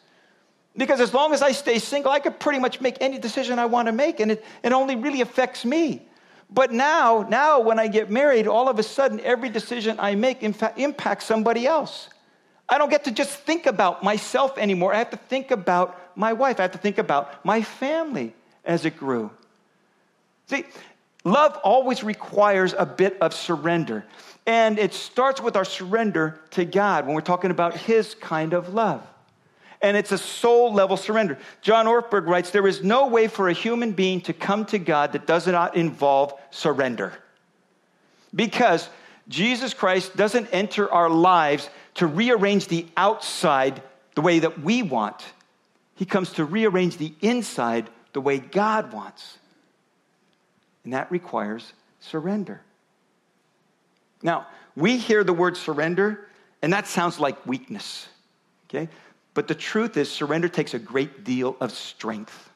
Because 0.75 0.99
as 0.99 1.13
long 1.13 1.33
as 1.33 1.41
I 1.41 1.51
stay 1.51 1.79
single, 1.79 2.11
I 2.11 2.19
could 2.19 2.39
pretty 2.39 2.59
much 2.59 2.79
make 2.79 2.97
any 3.01 3.17
decision 3.17 3.59
I 3.59 3.65
want 3.65 3.87
to 3.87 3.91
make, 3.91 4.19
and 4.19 4.31
it, 4.31 4.45
it 4.63 4.71
only 4.71 4.95
really 4.95 5.21
affects 5.21 5.65
me. 5.65 6.07
But 6.49 6.71
now, 6.71 7.25
now 7.29 7.59
when 7.59 7.79
I 7.79 7.87
get 7.87 8.09
married, 8.09 8.47
all 8.47 8.69
of 8.69 8.79
a 8.79 8.83
sudden, 8.83 9.19
every 9.21 9.49
decision 9.49 9.97
I 9.99 10.15
make 10.15 10.41
impacts 10.43 11.25
somebody 11.25 11.67
else. 11.67 12.09
I 12.69 12.77
don't 12.77 12.89
get 12.89 13.05
to 13.05 13.11
just 13.11 13.31
think 13.31 13.65
about 13.65 14.03
myself 14.03 14.57
anymore. 14.57 14.93
I 14.93 14.99
have 14.99 15.09
to 15.11 15.17
think 15.17 15.51
about 15.51 15.99
my 16.15 16.33
wife. 16.33 16.59
I 16.59 16.63
have 16.63 16.71
to 16.73 16.77
think 16.77 16.97
about 16.99 17.43
my 17.43 17.61
family 17.61 18.33
as 18.63 18.85
it 18.85 18.97
grew. 18.97 19.31
See, 20.47 20.65
love 21.23 21.59
always 21.63 22.03
requires 22.03 22.75
a 22.77 22.85
bit 22.85 23.17
of 23.21 23.33
surrender. 23.33 24.05
And 24.45 24.77
it 24.79 24.93
starts 24.93 25.41
with 25.41 25.55
our 25.55 25.65
surrender 25.65 26.39
to 26.51 26.65
God 26.65 27.05
when 27.05 27.15
we're 27.15 27.21
talking 27.21 27.51
about 27.51 27.75
His 27.75 28.15
kind 28.15 28.53
of 28.53 28.73
love. 28.73 29.05
And 29.81 29.95
it's 29.95 30.11
a 30.11 30.17
soul 30.17 30.73
level 30.73 30.97
surrender. 30.97 31.37
John 31.61 31.85
Ortberg 31.85 32.27
writes 32.27 32.51
There 32.51 32.67
is 32.67 32.83
no 32.83 33.07
way 33.07 33.27
for 33.27 33.47
a 33.47 33.53
human 33.53 33.93
being 33.93 34.21
to 34.21 34.33
come 34.33 34.65
to 34.65 34.79
God 34.79 35.13
that 35.13 35.25
does 35.25 35.47
not 35.47 35.75
involve 35.75 36.33
surrender. 36.51 37.13
Because 38.35 38.89
Jesus 39.29 39.73
Christ 39.73 40.15
doesn't 40.17 40.47
enter 40.51 40.91
our 40.91 41.09
lives 41.09 41.69
to 41.95 42.07
rearrange 42.07 42.67
the 42.67 42.87
outside 42.97 43.81
the 44.15 44.21
way 44.21 44.39
that 44.39 44.59
we 44.59 44.81
want. 44.81 45.23
He 45.95 46.05
comes 46.05 46.33
to 46.33 46.45
rearrange 46.45 46.97
the 46.97 47.13
inside 47.21 47.89
the 48.13 48.21
way 48.21 48.39
God 48.39 48.91
wants. 48.91 49.37
And 50.83 50.93
that 50.93 51.11
requires 51.11 51.73
surrender. 51.99 52.61
Now, 54.23 54.47
we 54.75 54.97
hear 54.97 55.23
the 55.23 55.33
word 55.33 55.55
surrender, 55.57 56.27
and 56.61 56.73
that 56.73 56.87
sounds 56.87 57.19
like 57.19 57.45
weakness. 57.45 58.07
Okay? 58.69 58.89
But 59.33 59.47
the 59.47 59.55
truth 59.55 59.95
is, 59.97 60.11
surrender 60.11 60.49
takes 60.49 60.73
a 60.73 60.79
great 60.79 61.23
deal 61.23 61.55
of 61.59 61.71
strength 61.71 62.48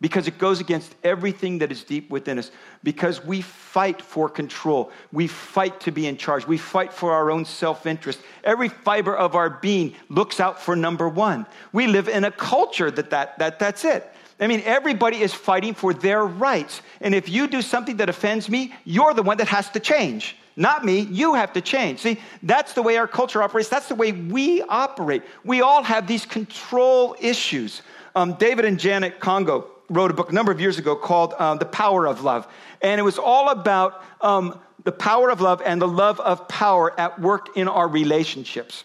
because 0.00 0.26
it 0.26 0.38
goes 0.38 0.60
against 0.60 0.94
everything 1.04 1.58
that 1.58 1.70
is 1.70 1.84
deep 1.84 2.10
within 2.10 2.38
us. 2.38 2.50
Because 2.82 3.24
we 3.24 3.42
fight 3.42 4.00
for 4.00 4.28
control, 4.28 4.90
we 5.12 5.26
fight 5.26 5.80
to 5.80 5.92
be 5.92 6.06
in 6.06 6.16
charge, 6.16 6.46
we 6.46 6.56
fight 6.56 6.92
for 6.92 7.12
our 7.12 7.30
own 7.30 7.44
self 7.44 7.86
interest. 7.86 8.20
Every 8.42 8.68
fiber 8.68 9.16
of 9.16 9.34
our 9.34 9.50
being 9.50 9.94
looks 10.08 10.40
out 10.40 10.60
for 10.60 10.74
number 10.74 11.08
one. 11.08 11.46
We 11.72 11.86
live 11.86 12.08
in 12.08 12.24
a 12.24 12.30
culture 12.30 12.90
that, 12.90 13.10
that, 13.10 13.38
that 13.38 13.58
that's 13.58 13.84
it. 13.84 14.10
I 14.40 14.46
mean, 14.46 14.62
everybody 14.64 15.20
is 15.20 15.34
fighting 15.34 15.74
for 15.74 15.92
their 15.92 16.24
rights. 16.24 16.80
And 17.02 17.14
if 17.14 17.28
you 17.28 17.46
do 17.46 17.60
something 17.60 17.98
that 17.98 18.08
offends 18.08 18.48
me, 18.48 18.72
you're 18.84 19.12
the 19.12 19.22
one 19.22 19.36
that 19.36 19.48
has 19.48 19.68
to 19.70 19.80
change. 19.80 20.36
Not 20.56 20.84
me, 20.84 21.00
you 21.00 21.34
have 21.34 21.52
to 21.52 21.60
change. 21.60 22.00
See, 22.00 22.18
that's 22.42 22.72
the 22.72 22.82
way 22.82 22.96
our 22.96 23.06
culture 23.06 23.42
operates. 23.42 23.68
That's 23.68 23.88
the 23.88 23.94
way 23.94 24.12
we 24.12 24.62
operate. 24.62 25.22
We 25.44 25.60
all 25.60 25.82
have 25.82 26.06
these 26.06 26.24
control 26.24 27.16
issues. 27.20 27.82
Um, 28.14 28.34
David 28.34 28.64
and 28.64 28.78
Janet 28.78 29.20
Congo, 29.20 29.70
wrote 29.90 30.10
a 30.10 30.14
book 30.14 30.30
a 30.30 30.32
number 30.32 30.52
of 30.52 30.60
years 30.60 30.78
ago 30.78 30.96
called 30.96 31.34
um, 31.38 31.58
The 31.58 31.66
Power 31.66 32.06
of 32.06 32.22
Love. 32.22 32.48
And 32.80 32.98
it 32.98 33.02
was 33.02 33.18
all 33.18 33.50
about 33.50 34.02
um, 34.20 34.58
the 34.84 34.92
power 34.92 35.30
of 35.30 35.40
love 35.40 35.60
and 35.64 35.82
the 35.82 35.88
love 35.88 36.20
of 36.20 36.48
power 36.48 36.98
at 36.98 37.20
work 37.20 37.56
in 37.56 37.68
our 37.68 37.88
relationships. 37.88 38.84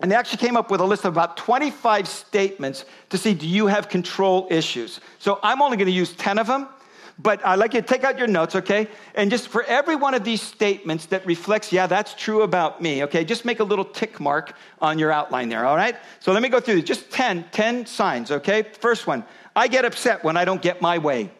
And 0.00 0.12
they 0.12 0.14
actually 0.14 0.38
came 0.38 0.56
up 0.56 0.70
with 0.70 0.80
a 0.80 0.84
list 0.84 1.04
of 1.04 1.12
about 1.12 1.36
25 1.38 2.06
statements 2.06 2.84
to 3.08 3.18
see 3.18 3.34
do 3.34 3.48
you 3.48 3.66
have 3.66 3.88
control 3.88 4.46
issues. 4.48 5.00
So 5.18 5.40
I'm 5.42 5.60
only 5.60 5.76
going 5.76 5.86
to 5.86 5.92
use 5.92 6.12
10 6.12 6.38
of 6.38 6.46
them, 6.46 6.68
but 7.18 7.44
I'd 7.44 7.56
like 7.56 7.74
you 7.74 7.80
to 7.80 7.86
take 7.86 8.04
out 8.04 8.16
your 8.16 8.28
notes, 8.28 8.54
okay? 8.54 8.86
And 9.16 9.28
just 9.28 9.48
for 9.48 9.64
every 9.64 9.96
one 9.96 10.14
of 10.14 10.22
these 10.22 10.40
statements 10.40 11.06
that 11.06 11.26
reflects, 11.26 11.72
yeah, 11.72 11.88
that's 11.88 12.14
true 12.14 12.42
about 12.42 12.80
me, 12.80 13.02
okay? 13.04 13.24
Just 13.24 13.44
make 13.44 13.58
a 13.58 13.64
little 13.64 13.84
tick 13.84 14.20
mark 14.20 14.54
on 14.80 15.00
your 15.00 15.10
outline 15.10 15.48
there, 15.48 15.66
all 15.66 15.74
right? 15.74 15.96
So 16.20 16.32
let 16.32 16.42
me 16.42 16.48
go 16.48 16.60
through 16.60 16.76
these. 16.76 16.84
Just 16.84 17.10
10, 17.10 17.46
10 17.50 17.86
signs, 17.86 18.30
okay? 18.30 18.62
First 18.62 19.08
one 19.08 19.24
I 19.58 19.66
get 19.66 19.84
upset 19.84 20.22
when 20.22 20.36
I 20.36 20.44
don't 20.44 20.62
get 20.62 20.80
my 20.80 20.98
way. 20.98 21.32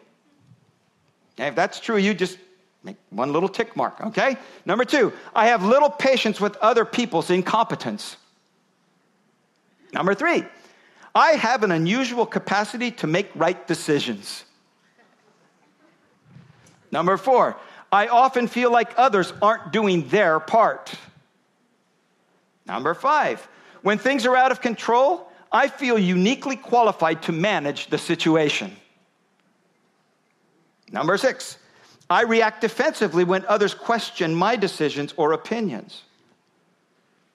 if 1.37 1.55
that's 1.55 1.79
true, 1.79 1.95
you 1.95 2.13
just 2.13 2.37
make 2.83 2.97
one 3.11 3.31
little 3.31 3.47
tick 3.47 3.77
mark, 3.77 4.01
okay? 4.07 4.35
Number 4.65 4.83
two, 4.83 5.13
I 5.33 5.47
have 5.47 5.63
little 5.63 5.89
patience 5.89 6.41
with 6.41 6.57
other 6.57 6.83
people's 6.83 7.29
incompetence. 7.29 8.17
Number 9.93 10.13
three, 10.13 10.43
I 11.15 11.31
have 11.31 11.63
an 11.63 11.71
unusual 11.71 12.25
capacity 12.25 12.91
to 12.91 13.07
make 13.07 13.31
right 13.35 13.65
decisions. 13.65 14.43
Number 16.91 17.15
four, 17.15 17.55
I 17.89 18.07
often 18.07 18.49
feel 18.49 18.69
like 18.69 18.91
others 18.97 19.31
aren't 19.41 19.71
doing 19.71 20.09
their 20.09 20.41
part. 20.41 20.93
Number 22.65 22.93
five, 22.93 23.47
when 23.81 23.97
things 23.97 24.25
are 24.25 24.35
out 24.35 24.51
of 24.51 24.59
control, 24.59 25.28
I 25.51 25.67
feel 25.67 25.97
uniquely 25.97 26.55
qualified 26.55 27.23
to 27.23 27.31
manage 27.31 27.87
the 27.87 27.97
situation. 27.97 28.75
Number 30.91 31.17
six, 31.17 31.57
I 32.09 32.23
react 32.23 32.61
defensively 32.61 33.23
when 33.23 33.45
others 33.45 33.73
question 33.73 34.33
my 34.33 34.55
decisions 34.55 35.13
or 35.17 35.33
opinions. 35.33 36.03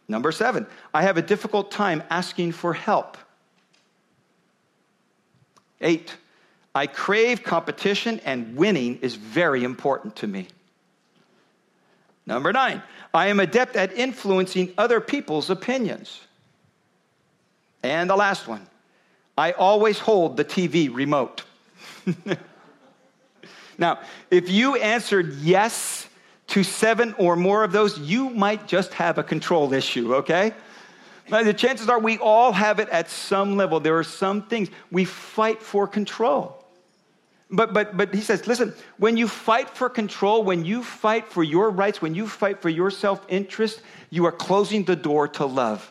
Number 0.09 0.33
seven, 0.33 0.67
I 0.93 1.03
have 1.03 1.17
a 1.17 1.23
difficult 1.23 1.71
time 1.71 2.03
asking 2.11 2.53
for 2.53 2.75
help. 2.75 3.17
Eight, 5.81 6.17
I 6.75 6.87
crave 6.87 7.43
competition 7.43 8.21
and 8.25 8.57
winning 8.57 8.99
is 9.01 9.15
very 9.15 9.65
important 9.65 10.17
to 10.17 10.27
me. 10.27 10.49
Number 12.27 12.53
nine, 12.53 12.83
I 13.13 13.29
am 13.29 13.39
adept 13.39 13.77
at 13.77 13.93
influencing 13.93 14.73
other 14.77 15.01
people's 15.01 15.51
opinions. 15.51 16.21
And 17.85 18.09
the 18.09 18.17
last 18.17 18.49
one 18.49 18.67
I 19.37 19.53
always 19.53 19.99
hold 19.99 20.37
the 20.39 20.45
TV 20.45 20.93
remote. 20.93 21.45
now, 23.79 24.01
if 24.31 24.49
you 24.49 24.77
answered 24.77 25.35
yes 25.35 26.09
to 26.49 26.63
seven 26.65 27.15
or 27.19 27.37
more 27.37 27.63
of 27.63 27.73
those, 27.73 27.99
you 27.99 28.31
might 28.31 28.67
just 28.67 28.95
have 28.95 29.19
a 29.19 29.23
control 29.23 29.73
issue, 29.73 30.15
okay? 30.15 30.55
Now, 31.29 31.43
the 31.43 31.53
chances 31.53 31.89
are 31.89 31.99
we 31.99 32.17
all 32.19 32.53
have 32.53 32.81
it 32.81 32.89
at 32.89 33.11
some 33.11 33.57
level. 33.57 33.81
There 33.81 33.99
are 33.99 34.05
some 34.05 34.43
things 34.43 34.71
we 34.91 35.05
fight 35.05 35.63
for 35.63 35.87
control. 35.87 36.65
But, 37.51 37.75
but, 37.75 37.97
but 37.97 38.15
he 38.15 38.23
says, 38.23 38.47
listen, 38.47 38.73
when 38.97 39.17
you 39.17 39.29
fight 39.29 39.69
for 39.69 39.91
control, 39.91 40.43
when 40.43 40.65
you 40.65 40.83
fight 40.83 41.29
for 41.29 41.43
your 41.43 41.71
rights, 41.71 42.01
when 42.01 42.15
you 42.15 42.27
fight 42.27 42.63
for 42.63 42.71
your 42.71 42.91
self 42.91 43.25
interest, 43.29 43.83
you 44.11 44.25
are 44.25 44.33
closing 44.33 44.85
the 44.85 44.97
door 44.97 45.29
to 45.29 45.45
love 45.45 45.91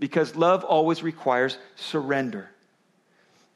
because 0.00 0.34
love 0.34 0.64
always 0.64 1.02
requires 1.02 1.56
surrender. 1.76 2.50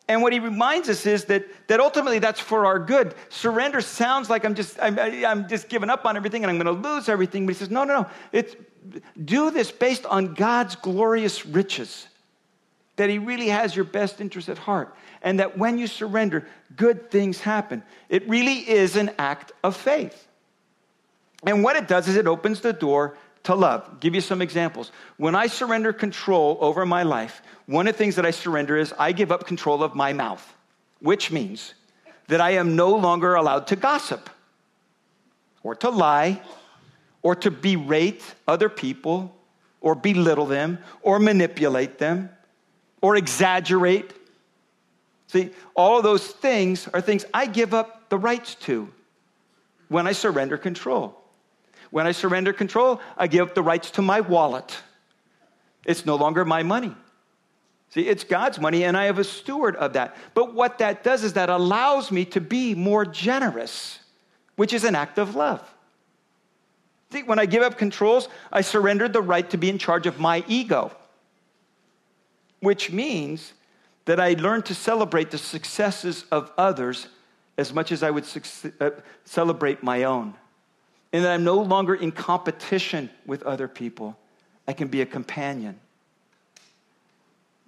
And 0.07 0.21
what 0.21 0.35
he 0.35 0.39
reminds 0.39 0.91
us 0.91 1.07
is 1.07 1.25
that, 1.25 1.47
that 1.69 1.81
ultimately 1.81 2.19
that's 2.19 2.39
for 2.39 2.67
our 2.67 2.79
good. 2.79 3.15
Surrender 3.31 3.81
sounds 3.81 4.29
like 4.29 4.45
I'm 4.45 4.55
just, 4.55 4.79
I'm, 4.81 4.99
I'm 4.99 5.49
just 5.49 5.71
giving 5.71 5.89
up 5.89 6.05
on 6.05 6.17
everything 6.17 6.45
and 6.45 6.51
I'm 6.51 6.59
going 6.59 6.83
to 6.83 6.89
lose 6.89 7.09
everything. 7.09 7.47
But 7.47 7.55
he 7.55 7.59
says, 7.59 7.71
no, 7.71 7.85
no, 7.85 8.03
no. 8.03 8.11
It's, 8.31 8.55
do 9.25 9.51
this 9.51 9.73
based 9.73 10.05
on 10.05 10.35
God's 10.35 10.77
glorious 10.77 11.47
riches, 11.47 12.07
that 12.97 13.09
he 13.09 13.19
really 13.19 13.49
has 13.49 13.75
your 13.75 13.87
best 13.87 14.21
interest 14.21 14.51
at 14.51 14.59
heart. 14.59 14.95
And 15.23 15.41
that 15.41 15.57
when 15.57 15.79
you 15.79 15.87
surrender, 15.87 16.47
good 16.77 17.11
things 17.11 17.41
happen. 17.41 17.83
It 18.11 18.29
really 18.29 18.59
is 18.59 18.97
an 18.97 19.11
act 19.19 19.53
of 19.63 19.75
faith. 19.75 20.29
And 21.47 21.65
what 21.65 21.77
it 21.77 21.89
does 21.89 22.09
is 22.09 22.17
it 22.17 22.27
opens 22.27 22.61
the 22.61 22.75
door 22.75 23.17
to 23.45 23.55
love. 23.55 24.01
give 24.01 24.15
you 24.15 24.21
some 24.21 24.43
examples. 24.43 24.91
When 25.17 25.35
I 25.35 25.47
surrender 25.47 25.93
control 25.93 26.59
over 26.61 26.85
my 26.85 27.03
life, 27.03 27.43
one 27.67 27.87
of 27.87 27.95
the 27.95 27.99
things 27.99 28.17
that 28.17 28.27
I 28.27 28.31
surrender 28.31 28.77
is 28.77 28.93
I 28.99 29.13
give 29.13 29.31
up 29.31 29.47
control 29.47 29.83
of 29.83 29.95
my 29.95 30.13
mouth, 30.13 30.55
which 31.01 31.31
means 31.31 31.75
that 32.29 32.41
I 32.41 32.53
am 32.53 32.75
no 32.75 32.97
longer 32.97 33.35
allowed 33.35 33.67
to 33.69 33.77
gossip 33.77 34.31
or 35.63 35.75
to 35.77 35.91
lie 35.91 36.41
or 37.23 37.35
to 37.37 37.51
berate 37.51 38.23
other 38.49 38.69
people 38.69 39.35
or 39.81 39.95
belittle 39.95 40.47
them 40.47 40.79
or 41.03 41.19
manipulate 41.19 41.99
them 41.99 42.31
or 43.03 43.17
exaggerate. 43.17 44.11
See, 45.27 45.51
all 45.75 45.99
of 45.99 46.05
those 46.05 46.27
things 46.27 46.89
are 46.89 47.03
things 47.03 47.27
I 47.35 47.45
give 47.45 47.75
up 47.75 48.09
the 48.09 48.17
rights 48.17 48.55
to 48.67 48.89
when 49.89 50.07
I 50.07 50.13
surrender 50.13 50.57
control. 50.57 51.24
When 51.95 52.09
I 52.09 52.11
surrender 52.11 52.53
control, 52.53 53.01
I 53.17 53.29
give 53.29 53.47
up 53.47 53.55
the 53.55 53.63
rights 53.63 53.93
to 53.93 54.03
my 54.03 54.21
wallet. 54.21 54.83
It's 55.87 56.05
no 56.05 56.17
longer 56.17 56.45
my 56.45 56.65
money. 56.65 56.93
See, 57.91 58.09
it's 58.09 58.25
God's 58.25 58.59
money, 58.59 58.83
and 58.83 58.97
I 58.97 59.05
have 59.05 59.21
a 59.21 59.23
steward 59.23 59.77
of 59.77 59.93
that. 59.93 60.17
But 60.35 60.55
what 60.55 60.79
that 60.79 61.05
does 61.05 61.23
is 61.23 61.35
that 61.35 61.51
allows 61.51 62.11
me 62.11 62.25
to 62.25 62.41
be 62.41 62.75
more 62.75 63.05
generous, 63.05 64.01
which 64.57 64.73
is 64.73 64.83
an 64.83 64.97
act 64.97 65.19
of 65.19 65.37
love. 65.37 65.63
See, 67.13 67.23
when 67.23 67.39
I 67.39 67.47
give 67.47 67.63
up 67.63 67.79
controls, 67.79 68.29
I 68.53 68.63
surrender 68.63 69.07
the 69.07 69.23
right 69.23 69.49
to 69.51 69.57
be 69.57 69.71
in 69.71 69.79
charge 69.79 70.09
of 70.09 70.19
my 70.19 70.43
ego, 70.49 70.91
which 72.59 72.91
means 72.91 73.53
that 74.07 74.19
I 74.19 74.33
learn 74.33 74.63
to 74.63 74.75
celebrate 74.75 75.31
the 75.31 75.39
successes 75.39 76.25
of 76.33 76.51
others 76.59 77.07
as 77.57 77.73
much 77.73 77.93
as 77.93 78.03
I 78.03 78.11
would 78.11 78.27
uh, 78.81 78.91
celebrate 79.25 79.85
my 79.85 80.03
own 80.03 80.35
and 81.15 81.25
that 81.25 81.31
I'm 81.31 81.45
no 81.45 81.61
longer 81.61 81.95
in 81.95 82.11
competition 82.11 83.09
with 83.25 83.45
other 83.45 83.69
people. 83.69 84.19
I 84.67 84.73
can 84.73 84.89
be 84.89 85.01
a 85.01 85.07
companion. 85.07 85.79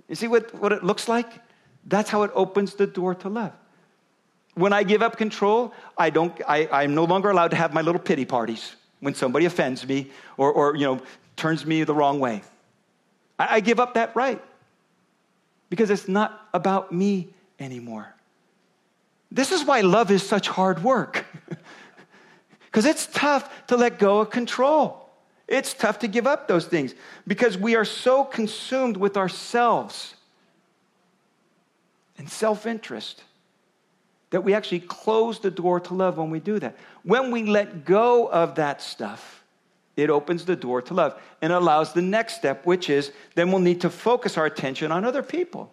You 0.08 0.16
see 0.16 0.26
what, 0.26 0.52
what 0.56 0.72
it 0.72 0.82
looks 0.82 1.06
like? 1.06 1.32
That's 1.86 2.10
how 2.10 2.24
it 2.24 2.32
opens 2.34 2.74
the 2.74 2.88
door 2.88 3.14
to 3.14 3.28
love. 3.28 3.52
When 4.54 4.72
I 4.72 4.82
give 4.82 5.00
up 5.00 5.16
control, 5.16 5.72
I 5.96 6.10
don't, 6.10 6.32
I, 6.48 6.68
I'm 6.72 6.96
no 6.96 7.04
longer 7.04 7.30
allowed 7.30 7.52
to 7.52 7.56
have 7.56 7.72
my 7.72 7.82
little 7.82 8.00
pity 8.00 8.24
parties 8.24 8.74
when 8.98 9.14
somebody 9.14 9.44
offends 9.44 9.86
me 9.86 10.10
or, 10.36 10.52
or 10.52 10.74
you 10.74 10.84
know, 10.84 11.00
turns 11.36 11.64
me 11.64 11.84
the 11.84 11.94
wrong 11.94 12.18
way. 12.18 12.42
I, 13.38 13.56
I 13.56 13.60
give 13.60 13.78
up 13.78 13.94
that 13.94 14.16
right 14.16 14.42
because 15.70 15.88
it's 15.90 16.08
not 16.08 16.48
about 16.52 16.90
me 16.90 17.28
anymore. 17.60 18.12
This 19.30 19.52
is 19.52 19.64
why 19.64 19.82
love 19.82 20.10
is 20.10 20.24
such 20.24 20.48
hard 20.48 20.82
work. 20.82 21.25
Because 22.76 22.90
it's 22.90 23.06
tough 23.06 23.66
to 23.68 23.76
let 23.78 23.98
go 23.98 24.18
of 24.18 24.28
control. 24.28 25.08
It's 25.48 25.72
tough 25.72 26.00
to 26.00 26.08
give 26.08 26.26
up 26.26 26.46
those 26.46 26.66
things 26.66 26.94
because 27.26 27.56
we 27.56 27.74
are 27.74 27.86
so 27.86 28.22
consumed 28.22 28.98
with 28.98 29.16
ourselves 29.16 30.14
and 32.18 32.28
self 32.28 32.66
interest. 32.66 33.24
That 34.28 34.44
we 34.44 34.52
actually 34.52 34.80
close 34.80 35.38
the 35.38 35.50
door 35.50 35.80
to 35.80 35.94
love 35.94 36.18
when 36.18 36.28
we 36.28 36.38
do 36.38 36.58
that. 36.58 36.76
When 37.02 37.30
we 37.30 37.44
let 37.44 37.86
go 37.86 38.28
of 38.28 38.56
that 38.56 38.82
stuff, 38.82 39.42
it 39.96 40.10
opens 40.10 40.44
the 40.44 40.54
door 40.54 40.82
to 40.82 40.92
love 40.92 41.18
and 41.40 41.54
allows 41.54 41.94
the 41.94 42.02
next 42.02 42.34
step, 42.34 42.66
which 42.66 42.90
is 42.90 43.10
then 43.36 43.50
we'll 43.50 43.62
need 43.62 43.80
to 43.80 43.88
focus 43.88 44.36
our 44.36 44.44
attention 44.44 44.92
on 44.92 45.02
other 45.02 45.22
people. 45.22 45.72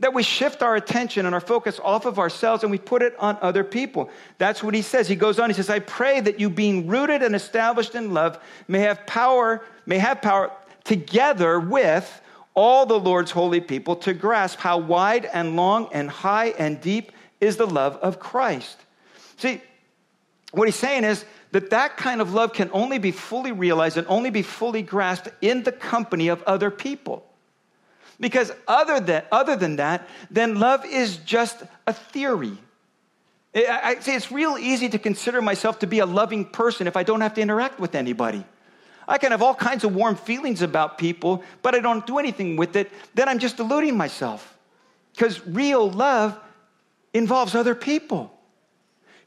That 0.00 0.14
we 0.14 0.22
shift 0.22 0.62
our 0.62 0.76
attention 0.76 1.26
and 1.26 1.34
our 1.34 1.40
focus 1.40 1.80
off 1.82 2.06
of 2.06 2.18
ourselves 2.18 2.62
and 2.62 2.70
we 2.70 2.78
put 2.78 3.02
it 3.02 3.16
on 3.18 3.36
other 3.40 3.64
people. 3.64 4.10
That's 4.38 4.62
what 4.62 4.74
he 4.74 4.82
says. 4.82 5.08
He 5.08 5.16
goes 5.16 5.38
on, 5.38 5.50
he 5.50 5.54
says, 5.54 5.70
I 5.70 5.80
pray 5.80 6.20
that 6.20 6.38
you, 6.38 6.48
being 6.48 6.86
rooted 6.86 7.22
and 7.22 7.34
established 7.34 7.94
in 7.94 8.14
love, 8.14 8.38
may 8.68 8.80
have 8.80 9.06
power, 9.06 9.64
may 9.86 9.98
have 9.98 10.22
power 10.22 10.52
together 10.84 11.58
with 11.58 12.20
all 12.54 12.86
the 12.86 12.98
Lord's 12.98 13.30
holy 13.30 13.60
people 13.60 13.96
to 13.96 14.12
grasp 14.14 14.58
how 14.58 14.78
wide 14.78 15.24
and 15.26 15.56
long 15.56 15.88
and 15.92 16.10
high 16.10 16.48
and 16.58 16.80
deep 16.80 17.12
is 17.40 17.56
the 17.56 17.66
love 17.66 17.96
of 17.96 18.18
Christ. 18.18 18.76
See, 19.36 19.60
what 20.52 20.66
he's 20.66 20.76
saying 20.76 21.04
is 21.04 21.24
that 21.52 21.70
that 21.70 21.96
kind 21.96 22.20
of 22.20 22.34
love 22.34 22.52
can 22.52 22.70
only 22.72 22.98
be 22.98 23.12
fully 23.12 23.52
realized 23.52 23.96
and 23.96 24.06
only 24.08 24.30
be 24.30 24.42
fully 24.42 24.82
grasped 24.82 25.28
in 25.40 25.62
the 25.62 25.72
company 25.72 26.28
of 26.28 26.42
other 26.44 26.70
people. 26.70 27.27
Because 28.20 28.52
other 28.66 29.00
than, 29.00 29.22
other 29.30 29.56
than 29.56 29.76
that, 29.76 30.08
then 30.30 30.58
love 30.58 30.84
is 30.84 31.18
just 31.18 31.62
a 31.86 31.92
theory. 31.92 32.58
I, 33.54 33.80
I 33.84 34.00
say 34.00 34.16
it's 34.16 34.32
real 34.32 34.58
easy 34.58 34.88
to 34.88 34.98
consider 34.98 35.40
myself 35.40 35.78
to 35.80 35.86
be 35.86 36.00
a 36.00 36.06
loving 36.06 36.44
person 36.44 36.86
if 36.86 36.96
I 36.96 37.02
don't 37.02 37.20
have 37.20 37.34
to 37.34 37.40
interact 37.40 37.78
with 37.78 37.94
anybody. 37.94 38.44
I 39.06 39.18
can 39.18 39.30
have 39.30 39.40
all 39.40 39.54
kinds 39.54 39.84
of 39.84 39.94
warm 39.94 40.16
feelings 40.16 40.60
about 40.60 40.98
people, 40.98 41.42
but 41.62 41.74
I 41.74 41.80
don't 41.80 42.06
do 42.06 42.18
anything 42.18 42.56
with 42.56 42.76
it. 42.76 42.90
Then 43.14 43.28
I'm 43.28 43.38
just 43.38 43.56
deluding 43.56 43.96
myself. 43.96 44.58
Because 45.14 45.44
real 45.46 45.90
love 45.90 46.38
involves 47.14 47.54
other 47.54 47.74
people. 47.74 48.37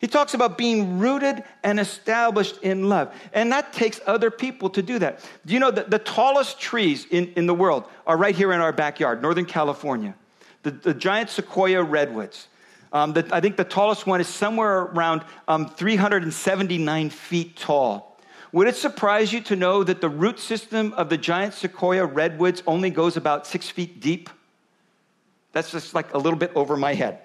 He 0.01 0.07
talks 0.07 0.33
about 0.33 0.57
being 0.57 0.97
rooted 0.97 1.43
and 1.63 1.79
established 1.79 2.57
in 2.63 2.89
love. 2.89 3.13
And 3.33 3.51
that 3.51 3.71
takes 3.71 4.01
other 4.07 4.31
people 4.31 4.71
to 4.71 4.81
do 4.81 4.97
that. 4.97 5.19
Do 5.45 5.53
you 5.53 5.59
know 5.59 5.69
that 5.69 5.91
the 5.91 5.99
tallest 5.99 6.59
trees 6.59 7.05
in, 7.11 7.31
in 7.35 7.45
the 7.45 7.53
world 7.53 7.85
are 8.07 8.17
right 8.17 8.35
here 8.35 8.51
in 8.51 8.61
our 8.61 8.73
backyard, 8.73 9.21
Northern 9.21 9.45
California? 9.45 10.15
The, 10.63 10.71
the 10.71 10.95
giant 10.95 11.29
sequoia 11.29 11.83
redwoods. 11.83 12.47
Um, 12.91 13.13
the, 13.13 13.27
I 13.31 13.39
think 13.41 13.57
the 13.57 13.63
tallest 13.63 14.07
one 14.07 14.19
is 14.19 14.27
somewhere 14.27 14.81
around 14.81 15.23
um, 15.47 15.69
379 15.69 17.09
feet 17.11 17.55
tall. 17.55 18.17
Would 18.53 18.67
it 18.67 18.75
surprise 18.75 19.31
you 19.31 19.39
to 19.41 19.55
know 19.55 19.83
that 19.83 20.01
the 20.01 20.09
root 20.09 20.39
system 20.39 20.93
of 20.93 21.09
the 21.09 21.17
giant 21.17 21.53
sequoia 21.53 22.05
redwoods 22.05 22.63
only 22.65 22.89
goes 22.89 23.17
about 23.17 23.45
six 23.45 23.69
feet 23.69 24.01
deep? 24.01 24.31
That's 25.53 25.71
just 25.71 25.93
like 25.93 26.13
a 26.15 26.17
little 26.17 26.39
bit 26.39 26.51
over 26.55 26.75
my 26.75 26.95
head. 26.95 27.19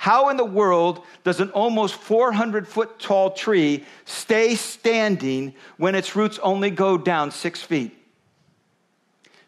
How 0.00 0.30
in 0.30 0.38
the 0.38 0.46
world 0.46 1.04
does 1.24 1.40
an 1.40 1.50
almost 1.50 1.94
400 1.94 2.66
foot 2.66 2.98
tall 2.98 3.32
tree 3.32 3.84
stay 4.06 4.54
standing 4.54 5.54
when 5.76 5.94
its 5.94 6.16
roots 6.16 6.38
only 6.42 6.70
go 6.70 6.96
down 6.96 7.30
six 7.30 7.60
feet? 7.60 7.94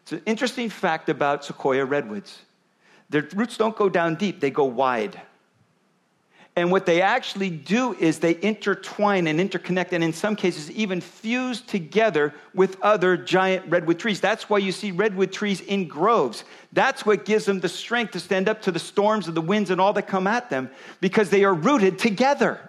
It's 0.03 0.11
an 0.11 0.21
interesting 0.27 0.69
fact 0.69 1.09
about 1.09 1.43
sequoia 1.43 1.85
redwoods. 1.85 2.43
Their 3.09 3.27
roots 3.33 3.57
don't 3.57 3.75
go 3.75 3.89
down 3.89 4.13
deep, 4.13 4.41
they 4.41 4.51
go 4.51 4.65
wide. 4.65 5.19
And 6.55 6.71
what 6.71 6.85
they 6.85 7.01
actually 7.01 7.49
do 7.49 7.93
is 7.95 8.19
they 8.19 8.37
intertwine 8.43 9.25
and 9.25 9.39
interconnect, 9.39 9.91
and 9.91 10.03
in 10.03 10.13
some 10.13 10.35
cases, 10.35 10.69
even 10.69 11.01
fuse 11.01 11.61
together 11.61 12.31
with 12.53 12.79
other 12.83 13.17
giant 13.17 13.65
redwood 13.71 13.97
trees. 13.97 14.21
That's 14.21 14.51
why 14.51 14.59
you 14.59 14.71
see 14.71 14.91
redwood 14.91 15.31
trees 15.31 15.61
in 15.61 15.87
groves. 15.87 16.43
That's 16.71 17.07
what 17.07 17.25
gives 17.25 17.45
them 17.45 17.59
the 17.59 17.69
strength 17.69 18.11
to 18.11 18.19
stand 18.19 18.47
up 18.47 18.61
to 18.63 18.71
the 18.71 18.77
storms 18.77 19.27
and 19.27 19.35
the 19.35 19.41
winds 19.41 19.71
and 19.71 19.81
all 19.81 19.93
that 19.93 20.05
come 20.05 20.27
at 20.27 20.51
them, 20.51 20.69
because 21.01 21.31
they 21.31 21.43
are 21.43 21.55
rooted 21.55 21.97
together. 21.97 22.59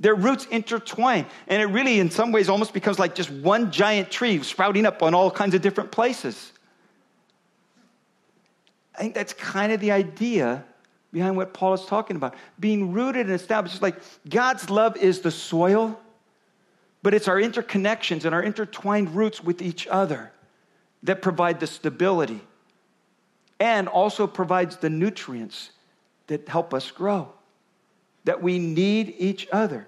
Their 0.00 0.16
roots 0.16 0.46
intertwine. 0.46 1.26
And 1.46 1.62
it 1.62 1.66
really, 1.66 2.00
in 2.00 2.10
some 2.10 2.32
ways, 2.32 2.48
almost 2.48 2.74
becomes 2.74 2.98
like 2.98 3.14
just 3.14 3.30
one 3.30 3.70
giant 3.70 4.10
tree 4.10 4.42
sprouting 4.42 4.84
up 4.84 5.00
on 5.00 5.14
all 5.14 5.30
kinds 5.30 5.54
of 5.54 5.62
different 5.62 5.92
places. 5.92 6.50
I 8.96 8.98
think 8.98 9.14
that's 9.14 9.32
kind 9.32 9.70
of 9.70 9.78
the 9.78 9.92
idea 9.92 10.64
behind 11.12 11.36
what 11.36 11.52
Paul 11.52 11.74
is 11.74 11.84
talking 11.84 12.16
about. 12.16 12.34
Being 12.58 12.92
rooted 12.92 13.26
and 13.26 13.34
established. 13.34 13.82
Like 13.82 13.96
God's 14.28 14.70
love 14.70 14.96
is 14.96 15.20
the 15.20 15.30
soil, 15.30 15.98
but 17.02 17.14
it's 17.14 17.28
our 17.28 17.36
interconnections 17.36 18.24
and 18.24 18.34
our 18.34 18.42
intertwined 18.42 19.14
roots 19.14 19.42
with 19.42 19.60
each 19.60 19.86
other 19.86 20.32
that 21.02 21.20
provide 21.20 21.60
the 21.60 21.66
stability 21.66 22.40
and 23.60 23.88
also 23.88 24.26
provides 24.26 24.76
the 24.78 24.90
nutrients 24.90 25.70
that 26.28 26.48
help 26.48 26.72
us 26.72 26.90
grow. 26.90 27.28
That 28.24 28.42
we 28.42 28.58
need 28.58 29.14
each 29.18 29.48
other. 29.52 29.86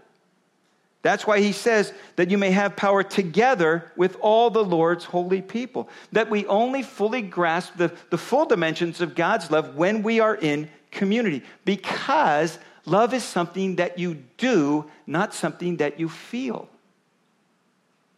That's 1.03 1.27
why 1.27 1.41
he 1.41 1.53
says 1.53 1.93
that 2.17 2.31
you 2.31 2.39
may 2.39 2.51
have 2.51 2.77
power 2.77 3.03
together 3.03 3.93
with 3.95 4.17
all 4.21 4.49
the 4.49 4.65
Lord's 4.65 5.05
holy 5.05 5.43
people. 5.43 5.89
That 6.13 6.31
we 6.31 6.47
only 6.47 6.83
fully 6.83 7.21
grasp 7.21 7.77
the, 7.77 7.93
the 8.11 8.17
full 8.17 8.47
dimensions 8.47 9.01
of 9.01 9.15
God's 9.15 9.51
love 9.51 9.77
when 9.77 10.03
we 10.03 10.21
are 10.21 10.35
in 10.35 10.71
community 10.95 11.43
because 11.65 12.59
love 12.87 13.13
is 13.13 13.25
something 13.25 13.77
that 13.77 13.99
you 13.99 14.23
do, 14.39 14.87
not 15.07 15.35
something 15.35 15.77
that 15.79 16.01
you 16.01 16.09
feel. 16.09 16.69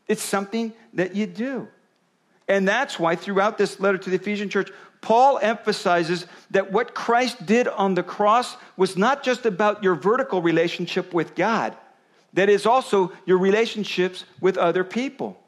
It's 0.08 0.22
something 0.22 0.72
that 0.94 1.16
you 1.16 1.26
do. 1.26 1.68
And 2.48 2.66
that's 2.68 2.98
why 2.98 3.16
throughout 3.16 3.58
this 3.58 3.80
letter 3.80 3.98
to 3.98 4.10
the 4.10 4.16
Ephesian 4.16 4.48
church, 4.48 4.70
Paul 5.00 5.38
emphasizes 5.42 6.26
that 6.50 6.72
what 6.72 6.94
Christ 6.94 7.44
did 7.44 7.68
on 7.68 7.94
the 7.94 8.02
cross 8.02 8.56
was 8.76 8.96
not 8.96 9.22
just 9.22 9.46
about 9.46 9.82
your 9.82 9.94
vertical 9.94 10.42
relationship 10.42 11.12
with 11.12 11.34
God, 11.34 11.76
that 12.32 12.48
is 12.48 12.66
also 12.66 13.12
your 13.24 13.38
relationships 13.38 14.24
with 14.40 14.56
other 14.56 14.84
people. 14.84 15.38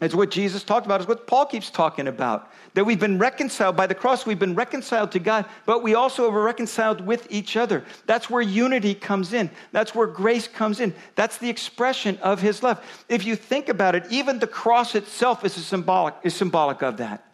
It's 0.00 0.14
what 0.14 0.30
Jesus 0.30 0.62
talked 0.62 0.86
about, 0.86 1.00
it's 1.00 1.08
what 1.08 1.26
Paul 1.26 1.46
keeps 1.46 1.70
talking 1.70 2.06
about. 2.06 2.52
That 2.74 2.84
we've 2.84 3.00
been 3.00 3.18
reconciled 3.18 3.76
by 3.76 3.88
the 3.88 3.96
cross, 3.96 4.24
we've 4.24 4.38
been 4.38 4.54
reconciled 4.54 5.10
to 5.12 5.18
God, 5.18 5.44
but 5.66 5.82
we 5.82 5.94
also 5.94 6.30
are 6.30 6.42
reconciled 6.42 7.00
with 7.04 7.26
each 7.30 7.56
other. 7.56 7.82
That's 8.06 8.30
where 8.30 8.42
unity 8.42 8.94
comes 8.94 9.32
in. 9.32 9.50
That's 9.72 9.96
where 9.96 10.06
grace 10.06 10.46
comes 10.46 10.78
in. 10.78 10.94
That's 11.16 11.38
the 11.38 11.50
expression 11.50 12.16
of 12.22 12.40
his 12.40 12.62
love. 12.62 12.80
If 13.08 13.26
you 13.26 13.34
think 13.34 13.68
about 13.68 13.96
it, 13.96 14.04
even 14.08 14.38
the 14.38 14.46
cross 14.46 14.94
itself 14.94 15.44
is, 15.44 15.54
symbolic, 15.54 16.14
is 16.22 16.34
symbolic 16.34 16.80
of 16.82 16.98
that. 16.98 17.24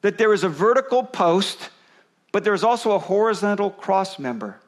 That 0.00 0.18
there 0.18 0.32
is 0.32 0.42
a 0.42 0.48
vertical 0.48 1.04
post, 1.04 1.70
but 2.32 2.42
there's 2.42 2.64
also 2.64 2.92
a 2.92 2.98
horizontal 2.98 3.70
cross 3.70 4.18
member. 4.18 4.58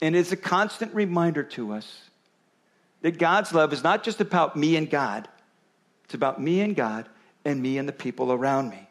And 0.00 0.16
it's 0.16 0.32
a 0.32 0.36
constant 0.36 0.94
reminder 0.94 1.42
to 1.42 1.74
us 1.74 2.04
that 3.02 3.18
God's 3.18 3.52
love 3.52 3.74
is 3.74 3.84
not 3.84 4.02
just 4.02 4.22
about 4.22 4.56
me 4.56 4.76
and 4.76 4.88
God 4.88 5.28
it's 6.04 6.14
about 6.14 6.40
me 6.40 6.60
and 6.60 6.76
God 6.76 7.08
and 7.44 7.60
me 7.60 7.78
and 7.78 7.88
the 7.88 7.92
people 7.92 8.32
around 8.32 8.70
me. 8.70 8.88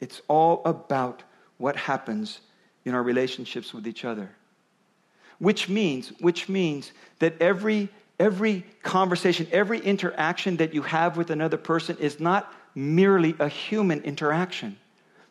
It's 0.00 0.20
all 0.28 0.62
about 0.64 1.22
what 1.58 1.76
happens 1.76 2.40
in 2.84 2.94
our 2.94 3.02
relationships 3.02 3.72
with 3.72 3.86
each 3.86 4.04
other. 4.04 4.30
Which 5.38 5.68
means, 5.68 6.12
which 6.20 6.48
means 6.48 6.92
that 7.18 7.40
every, 7.40 7.88
every 8.18 8.64
conversation, 8.82 9.46
every 9.52 9.80
interaction 9.80 10.56
that 10.58 10.72
you 10.72 10.82
have 10.82 11.16
with 11.16 11.30
another 11.30 11.56
person 11.56 11.96
is 11.98 12.20
not 12.20 12.52
merely 12.74 13.34
a 13.38 13.48
human 13.48 14.02
interaction. 14.02 14.76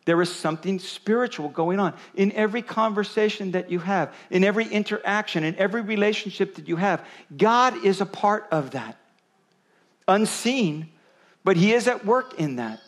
There 0.05 0.21
is 0.21 0.33
something 0.33 0.77
spiritual 0.77 1.49
going 1.49 1.79
on 1.79 1.93
in 2.13 2.31
every 2.33 2.61
conversation 2.61 3.51
that 3.51 3.71
you 3.71 3.79
have, 3.79 4.13
in 4.29 4.43
every 4.43 4.67
interaction, 4.67 5.43
in 5.43 5.55
every 5.55 5.81
relationship 5.81 6.55
that 6.55 6.67
you 6.67 6.75
have. 6.75 7.03
God 7.35 7.83
is 7.83 8.01
a 8.01 8.05
part 8.05 8.47
of 8.51 8.71
that. 8.71 8.97
Unseen, 10.07 10.89
but 11.43 11.57
He 11.57 11.73
is 11.73 11.87
at 11.87 12.05
work 12.05 12.39
in 12.39 12.57
that. 12.57 12.79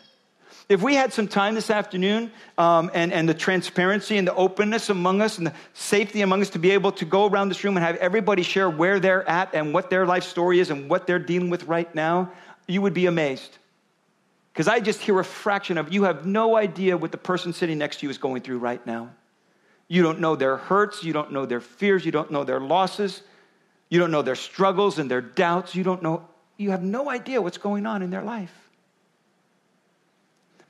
If 0.70 0.82
we 0.82 0.96
had 0.96 1.14
some 1.14 1.30
time 1.30 1.56
this 1.56 1.70
afternoon 1.70 2.30
um, 2.58 2.92
and, 2.94 3.14
and 3.14 3.28
the 3.28 3.34
transparency 3.34 4.18
and 4.18 4.28
the 4.28 4.36
openness 4.36 4.90
among 4.90 5.22
us 5.22 5.38
and 5.38 5.48
the 5.48 5.54
safety 5.74 6.22
among 6.22 6.42
us 6.42 6.50
to 6.52 6.60
be 6.60 6.72
able 6.72 6.92
to 6.94 7.06
go 7.06 7.26
around 7.26 7.50
this 7.50 7.64
room 7.64 7.78
and 7.78 7.86
have 7.86 7.96
everybody 7.96 8.44
share 8.44 8.70
where 8.70 9.00
they're 9.00 9.28
at 9.30 9.56
and 9.56 9.74
what 9.74 9.90
their 9.90 10.06
life 10.06 10.26
story 10.26 10.60
is 10.60 10.70
and 10.70 10.90
what 10.90 11.08
they're 11.08 11.20
dealing 11.20 11.50
with 11.50 11.64
right 11.64 11.94
now, 11.96 12.32
you 12.68 12.82
would 12.82 12.94
be 12.94 13.06
amazed. 13.06 13.58
Because 14.58 14.68
I 14.68 14.80
just 14.80 15.02
hear 15.02 15.20
a 15.20 15.24
fraction 15.24 15.78
of 15.78 15.94
you 15.94 16.06
have 16.06 16.26
no 16.26 16.58
idea 16.58 16.98
what 16.98 17.12
the 17.12 17.18
person 17.20 17.54
sitting 17.54 17.78
next 17.78 18.00
to 18.00 18.08
you 18.08 18.10
is 18.10 18.18
going 18.18 18.42
through 18.42 18.58
right 18.58 18.84
now. 18.88 19.12
You 19.88 20.02
don't 20.02 20.20
know 20.20 20.36
their 20.36 20.58
hurts, 20.58 21.04
you 21.04 21.14
don't 21.14 21.32
know 21.32 21.46
their 21.46 21.62
fears, 21.62 22.04
you 22.04 22.12
don't 22.12 22.32
know 22.32 22.44
their 22.44 22.60
losses, 22.60 23.22
you 23.90 24.00
don't 24.00 24.10
know 24.10 24.24
their 24.24 24.34
struggles 24.34 24.98
and 24.98 25.12
their 25.12 25.22
doubts, 25.22 25.76
you 25.76 25.84
don't 25.84 26.02
know, 26.02 26.28
you 26.58 26.72
have 26.72 26.82
no 26.82 27.08
idea 27.08 27.40
what's 27.40 27.60
going 27.60 27.86
on 27.86 28.02
in 28.02 28.10
their 28.10 28.24
life. 28.24 28.52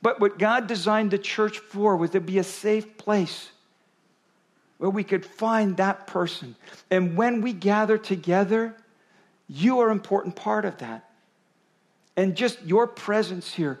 But 0.02 0.20
what 0.20 0.38
God 0.38 0.66
designed 0.66 1.10
the 1.10 1.16
church 1.16 1.58
for 1.58 1.96
was 1.96 2.10
to 2.10 2.20
be 2.20 2.36
a 2.36 2.44
safe 2.44 2.98
place 2.98 3.48
where 4.76 4.90
we 4.90 5.02
could 5.02 5.24
find 5.24 5.78
that 5.78 6.06
person. 6.06 6.56
And 6.90 7.16
when 7.16 7.40
we 7.40 7.54
gather 7.54 7.96
together, 7.96 8.76
you 9.48 9.78
are 9.78 9.88
an 9.88 9.96
important 9.96 10.36
part 10.36 10.66
of 10.66 10.76
that. 10.76 11.07
And 12.18 12.34
just 12.34 12.60
your 12.64 12.88
presence 12.88 13.54
here 13.54 13.78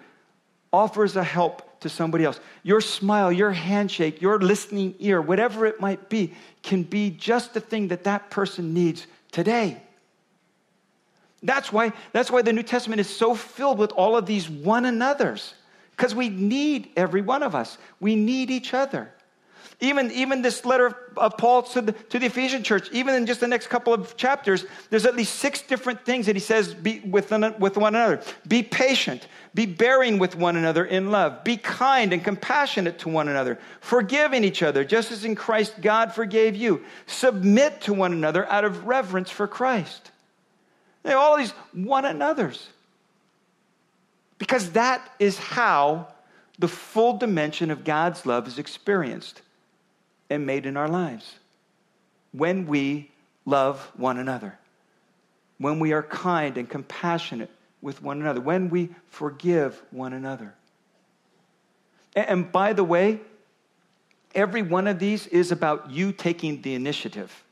offers 0.72 1.16
a 1.16 1.24
help 1.24 1.80
to 1.80 1.88
somebody 1.88 2.22
else. 2.22 2.38
Your 2.62 2.80
smile, 2.80 3.32
your 3.32 3.50
handshake, 3.50 4.22
your 4.22 4.38
listening 4.38 4.94
ear, 5.00 5.20
whatever 5.20 5.66
it 5.66 5.80
might 5.80 6.08
be, 6.08 6.34
can 6.62 6.84
be 6.84 7.10
just 7.10 7.52
the 7.52 7.60
thing 7.60 7.88
that 7.88 8.04
that 8.04 8.30
person 8.30 8.72
needs 8.72 9.08
today. 9.32 9.82
That's 11.42 11.72
why, 11.72 11.92
that's 12.12 12.30
why 12.30 12.42
the 12.42 12.52
New 12.52 12.62
Testament 12.62 13.00
is 13.00 13.10
so 13.10 13.34
filled 13.34 13.76
with 13.76 13.90
all 13.90 14.16
of 14.16 14.24
these 14.24 14.48
one 14.48 14.84
another's, 14.84 15.54
because 15.96 16.14
we 16.14 16.28
need 16.28 16.90
every 16.96 17.22
one 17.22 17.42
of 17.42 17.56
us. 17.56 17.76
We 17.98 18.14
need 18.14 18.52
each 18.52 18.72
other. 18.72 19.12
Even, 19.80 20.10
even 20.10 20.42
this 20.42 20.64
letter 20.64 20.96
of 21.16 21.36
Paul 21.36 21.62
to 21.62 21.80
the, 21.80 21.92
to 21.92 22.18
the 22.18 22.26
Ephesian 22.26 22.64
church, 22.64 22.90
even 22.90 23.14
in 23.14 23.26
just 23.26 23.40
the 23.40 23.46
next 23.46 23.68
couple 23.68 23.94
of 23.94 24.16
chapters, 24.16 24.66
there's 24.90 25.06
at 25.06 25.14
least 25.14 25.36
six 25.36 25.62
different 25.62 26.04
things 26.04 26.26
that 26.26 26.34
he 26.34 26.40
says 26.40 26.74
be 26.74 27.00
with, 27.00 27.30
with 27.58 27.76
one 27.76 27.94
another. 27.94 28.20
Be 28.46 28.62
patient, 28.62 29.28
be 29.54 29.66
bearing 29.66 30.18
with 30.18 30.34
one 30.34 30.56
another 30.56 30.84
in 30.84 31.10
love, 31.10 31.44
be 31.44 31.56
kind 31.56 32.12
and 32.12 32.24
compassionate 32.24 32.98
to 33.00 33.08
one 33.08 33.28
another, 33.28 33.58
forgiving 33.80 34.42
each 34.42 34.62
other, 34.62 34.84
just 34.84 35.12
as 35.12 35.24
in 35.24 35.36
Christ 35.36 35.80
God 35.80 36.12
forgave 36.12 36.56
you. 36.56 36.84
Submit 37.06 37.80
to 37.82 37.94
one 37.94 38.12
another 38.12 38.46
out 38.46 38.64
of 38.64 38.86
reverence 38.86 39.30
for 39.30 39.46
Christ. 39.46 40.10
They 41.04 41.12
all 41.12 41.36
these 41.36 41.52
one 41.72 42.04
another's. 42.04 42.68
Because 44.38 44.70
that 44.72 45.08
is 45.18 45.38
how 45.38 46.08
the 46.58 46.68
full 46.68 47.16
dimension 47.16 47.70
of 47.70 47.84
God's 47.84 48.26
love 48.26 48.48
is 48.48 48.58
experienced 48.58 49.42
and 50.30 50.46
made 50.46 50.66
in 50.66 50.76
our 50.76 50.88
lives. 50.88 51.36
When 52.32 52.66
we 52.66 53.10
love 53.44 53.80
one 53.96 54.18
another, 54.18 54.58
when 55.58 55.78
we 55.78 55.92
are 55.92 56.02
kind 56.02 56.56
and 56.56 56.68
compassionate 56.68 57.50
with 57.80 58.02
one 58.02 58.20
another, 58.20 58.40
when 58.40 58.70
we 58.70 58.90
forgive 59.08 59.82
one 59.90 60.12
another. 60.12 60.54
And 62.14 62.50
by 62.50 62.72
the 62.72 62.84
way, 62.84 63.20
every 64.34 64.62
one 64.62 64.86
of 64.86 64.98
these 64.98 65.26
is 65.26 65.52
about 65.52 65.90
you 65.90 66.12
taking 66.12 66.62
the 66.62 66.74
initiative. 66.74 67.44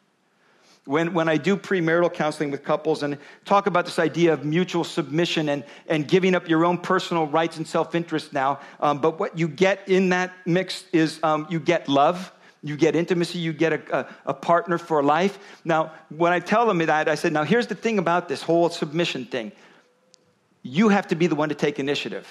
When, 0.84 1.14
when 1.14 1.28
I 1.28 1.36
do 1.36 1.56
premarital 1.56 2.14
counseling 2.14 2.52
with 2.52 2.62
couples 2.62 3.02
and 3.02 3.18
talk 3.44 3.66
about 3.66 3.86
this 3.86 3.98
idea 3.98 4.32
of 4.32 4.44
mutual 4.44 4.84
submission 4.84 5.48
and, 5.48 5.64
and 5.88 6.06
giving 6.06 6.32
up 6.34 6.48
your 6.48 6.64
own 6.64 6.78
personal 6.78 7.26
rights 7.26 7.56
and 7.56 7.66
self 7.66 7.96
interest 7.96 8.32
now, 8.32 8.60
um, 8.78 8.98
but 8.98 9.18
what 9.18 9.36
you 9.36 9.48
get 9.48 9.88
in 9.88 10.10
that 10.10 10.32
mix 10.46 10.84
is 10.92 11.18
um, 11.24 11.46
you 11.50 11.58
get 11.58 11.88
love, 11.88 12.32
you 12.68 12.76
get 12.76 12.96
intimacy, 12.96 13.38
you 13.38 13.52
get 13.52 13.72
a, 13.72 13.98
a, 13.98 14.06
a, 14.26 14.34
partner 14.34 14.78
for 14.78 15.02
life. 15.02 15.38
Now, 15.64 15.92
when 16.08 16.32
I 16.32 16.40
tell 16.40 16.66
them 16.66 16.78
that, 16.78 17.08
I 17.08 17.14
said, 17.14 17.32
now 17.32 17.44
here's 17.44 17.66
the 17.66 17.74
thing 17.74 17.98
about 17.98 18.28
this 18.28 18.42
whole 18.42 18.68
submission 18.70 19.24
thing 19.24 19.52
you 20.62 20.88
have 20.88 21.06
to 21.08 21.14
be 21.14 21.28
the 21.28 21.36
one 21.36 21.48
to 21.50 21.54
take 21.54 21.78
initiative. 21.78 22.26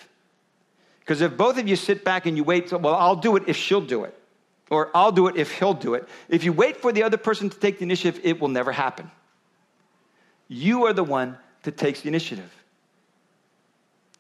Because 1.00 1.22
if 1.22 1.38
both 1.38 1.58
of 1.58 1.68
you 1.68 1.76
sit 1.76 2.04
back 2.04 2.26
and 2.26 2.36
you 2.36 2.44
wait, 2.44 2.72
well, 2.72 2.96
I'll 2.96 3.16
do 3.16 3.38
it 3.38 3.44
if 3.48 3.56
she'll 3.56 3.80
do 3.80 4.04
it, 4.04 4.18
or 4.70 4.90
I'll 4.94 5.12
do 5.12 5.28
it 5.28 5.38
if 5.38 5.52
he'll 5.52 5.74
do 5.74 5.94
it. 5.94 6.10
If 6.28 6.44
you 6.44 6.52
wait 6.52 6.78
for 6.78 6.92
the 6.92 7.04
other 7.04 7.18
person 7.18 7.50
to 7.50 7.58
take 7.58 7.78
the 7.78 7.84
initiative, 7.84 8.20
it 8.24 8.42
will 8.42 8.50
never 8.50 8.72
happen. 8.72 9.10
You 10.48 10.86
are 10.86 10.94
the 10.94 11.04
one 11.04 11.38
that 11.64 11.78
takes 11.78 12.02
the 12.02 12.10
initiative. 12.10 12.52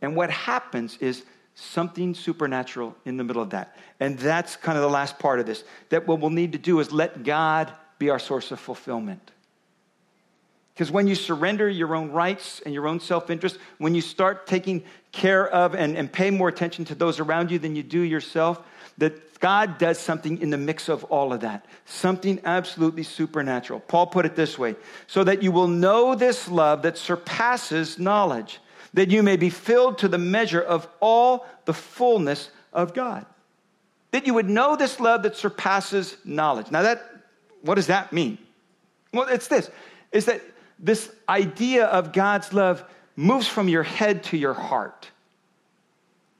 And 0.02 0.16
what 0.16 0.30
happens 0.30 0.98
is 1.00 1.24
something 1.56 2.14
supernatural 2.14 2.96
in 3.06 3.18
the 3.18 3.24
middle 3.24 3.42
of 3.42 3.52
that. 3.52 3.76
And 4.00 4.20
that's 4.20 4.58
kind 4.58 4.78
of 4.78 4.84
the 4.84 4.90
last 4.90 5.18
part 5.18 5.40
of 5.40 5.46
this. 5.46 5.64
That 5.90 6.06
what 6.06 6.20
we'll 6.20 6.30
need 6.30 6.52
to 6.52 6.58
do 6.58 6.80
is 6.80 6.92
let 6.92 7.24
God 7.24 7.72
be 7.98 8.10
our 8.10 8.20
source 8.20 8.52
of 8.52 8.60
fulfillment. 8.60 9.32
Because 10.74 10.92
when 10.92 11.08
you 11.08 11.16
surrender 11.16 11.70
your 11.70 11.96
own 11.96 12.12
rights 12.12 12.62
and 12.66 12.74
your 12.74 12.86
own 12.86 13.00
self 13.00 13.30
interest, 13.30 13.58
when 13.78 13.96
you 13.96 14.02
start 14.02 14.46
taking 14.46 14.84
care 15.14 15.48
of 15.48 15.74
and, 15.74 15.98
and 15.98 16.12
pay 16.12 16.30
more 16.30 16.50
attention 16.50 16.84
to 16.86 16.96
those 16.96 17.22
around 17.22 17.50
you 17.50 17.58
than 17.58 17.78
you 17.78 17.84
do 17.84 18.02
yourself, 18.02 18.62
that 18.98 19.40
God 19.40 19.78
does 19.78 19.98
something 19.98 20.42
in 20.42 20.50
the 20.50 20.58
mix 20.58 20.90
of 20.90 21.06
all 21.06 21.32
of 21.32 21.42
that, 21.42 21.66
something 21.86 22.42
absolutely 22.44 23.04
supernatural. 23.04 23.80
Paul 23.80 24.08
put 24.08 24.26
it 24.26 24.36
this 24.36 24.60
way 24.60 24.76
so 25.08 25.24
that 25.24 25.42
you 25.42 25.54
will 25.54 25.70
know 25.70 26.16
this 26.16 26.50
love 26.50 26.82
that 26.82 26.98
surpasses 26.98 27.98
knowledge 27.98 28.60
that 28.96 29.12
you 29.12 29.22
may 29.22 29.36
be 29.36 29.50
filled 29.50 30.00
to 30.00 30.08
the 30.08 30.18
measure 30.18 30.62
of 30.62 30.88
all 31.02 31.46
the 31.66 31.74
fullness 31.74 32.50
of 32.74 32.94
God. 32.94 33.26
That 34.12 34.26
you 34.26 34.34
would 34.34 34.50
know 34.50 34.78
this 34.78 35.00
love 35.00 35.24
that 35.24 35.36
surpasses 35.36 36.16
knowledge. 36.24 36.72
Now, 36.72 36.82
that, 36.84 37.04
what 37.62 37.76
does 37.76 37.88
that 37.88 38.14
mean? 38.14 38.38
Well, 39.14 39.28
it's 39.28 39.48
this 39.48 39.70
is 40.12 40.26
that 40.26 40.42
this 40.80 41.12
idea 41.28 41.86
of 41.86 42.14
God's 42.14 42.54
love 42.54 42.84
moves 43.18 43.48
from 43.48 43.68
your 43.68 43.84
head 43.84 44.24
to 44.26 44.38
your 44.38 44.54
heart. 44.54 45.10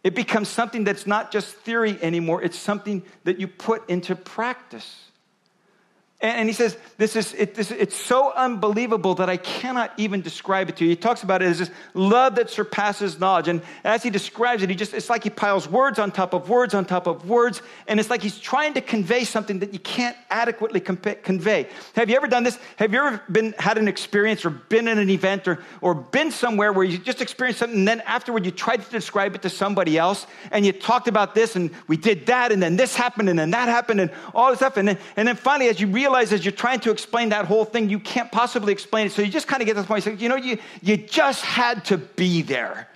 It 0.04 0.16
becomes 0.16 0.48
something 0.48 0.86
that's 0.86 1.06
not 1.06 1.32
just 1.32 1.54
theory 1.56 1.98
anymore, 2.02 2.42
it's 2.42 2.58
something 2.58 3.04
that 3.26 3.40
you 3.40 3.48
put 3.48 3.90
into 3.90 4.16
practice. 4.16 5.10
And 6.26 6.50
he 6.50 6.54
says, 6.54 6.76
this 6.98 7.16
is, 7.16 7.34
it, 7.36 7.54
this, 7.54 7.70
it's 7.70 7.96
so 7.96 8.34
unbelievable 8.34 9.14
that 9.16 9.30
I 9.30 9.38
cannot 9.38 9.94
even 9.98 10.22
describe 10.22 10.70
it 10.70 10.78
to 10.78 10.84
you. 10.84 10.90
He 10.90 10.96
talks 10.96 11.22
about 11.22 11.44
it 11.44 11.46
as 11.46 11.60
this 11.60 11.70
love 11.94 12.36
that 12.36 12.50
surpasses 12.50 13.20
knowledge. 13.20 13.48
And 13.48 13.62
as 13.84 14.02
he 14.02 14.10
describes 14.10 14.64
it, 14.64 14.70
he 14.72 14.76
just, 14.76 14.96
it's 14.96 15.08
like 15.08 15.24
he 15.24 15.30
piles 15.30 15.70
words 15.70 16.00
on 16.00 16.12
top 16.12 16.34
of 16.34 16.50
words 16.50 16.74
on 16.74 16.84
top 16.84 17.06
of 17.06 17.30
words. 17.30 17.62
And 17.88 18.00
it's 18.00 18.10
like 18.10 18.24
he's 18.24 18.40
trying 18.40 18.74
to 18.74 18.82
convey 18.82 19.24
something 19.24 19.60
that 19.60 19.72
you 19.72 19.78
can't 19.78 20.18
adequately 20.32 20.80
convey. 20.80 21.68
Have 21.96 22.10
you 22.10 22.16
ever 22.16 22.28
done 22.28 22.44
this? 22.44 22.58
Have 22.78 22.92
you 22.92 23.00
ever 23.00 23.22
been, 23.30 23.54
had 23.60 23.78
an 23.78 23.88
experience 23.88 24.46
or 24.46 24.50
been 24.50 24.88
in 24.88 24.98
an 24.98 25.12
event 25.12 25.48
or, 25.48 25.60
or 25.82 25.94
been 25.94 26.32
somewhere 26.32 26.74
where 26.74 26.86
you 26.86 26.98
just 26.98 27.22
experienced 27.22 27.60
something 27.60 27.78
and 27.78 27.88
then 27.88 28.02
afterward 28.02 28.46
you 28.46 28.52
tried 28.52 28.84
to 28.84 28.90
describe 28.90 29.36
it 29.36 29.44
to 29.44 29.50
somebody 29.50 29.96
else 29.96 30.26
and 30.52 30.66
you 30.66 30.72
talked 30.72 31.08
about 31.08 31.36
this 31.36 31.56
and 31.56 31.70
we 31.88 31.98
did 31.98 32.26
that 32.26 32.52
and 32.52 32.64
then 32.64 32.78
this 32.78 32.96
happened 32.96 33.30
and 33.30 33.38
then 33.38 33.52
that 33.52 33.70
happened 33.70 34.02
and 34.02 34.10
all 34.34 34.50
this 34.50 34.58
stuff. 34.58 34.78
And 34.78 34.88
then, 34.88 34.98
and 35.16 35.28
then 35.28 35.36
finally, 35.36 35.70
as 35.70 35.80
you 35.80 35.86
realize 35.88 36.15
realize 36.16 36.34
as 36.34 36.46
you're 36.46 36.52
trying 36.52 36.80
to 36.80 36.92
explain 36.92 37.30
that 37.30 37.46
whole 37.46 37.66
thing, 37.66 37.90
you 37.90 38.00
can't 38.00 38.32
possibly 38.32 38.72
explain 38.72 39.08
it. 39.08 39.12
So 39.12 39.22
you 39.22 39.30
just 39.30 39.48
kind 39.48 39.62
of 39.62 39.66
get 39.66 39.76
to 39.76 39.82
the 39.82 39.88
point, 39.88 40.22
you 40.22 40.30
know, 40.30 40.36
you, 40.36 40.58
you 40.82 40.98
just 40.98 41.44
had 41.44 41.84
to 41.86 41.98
be 41.98 42.42
there. 42.42 42.88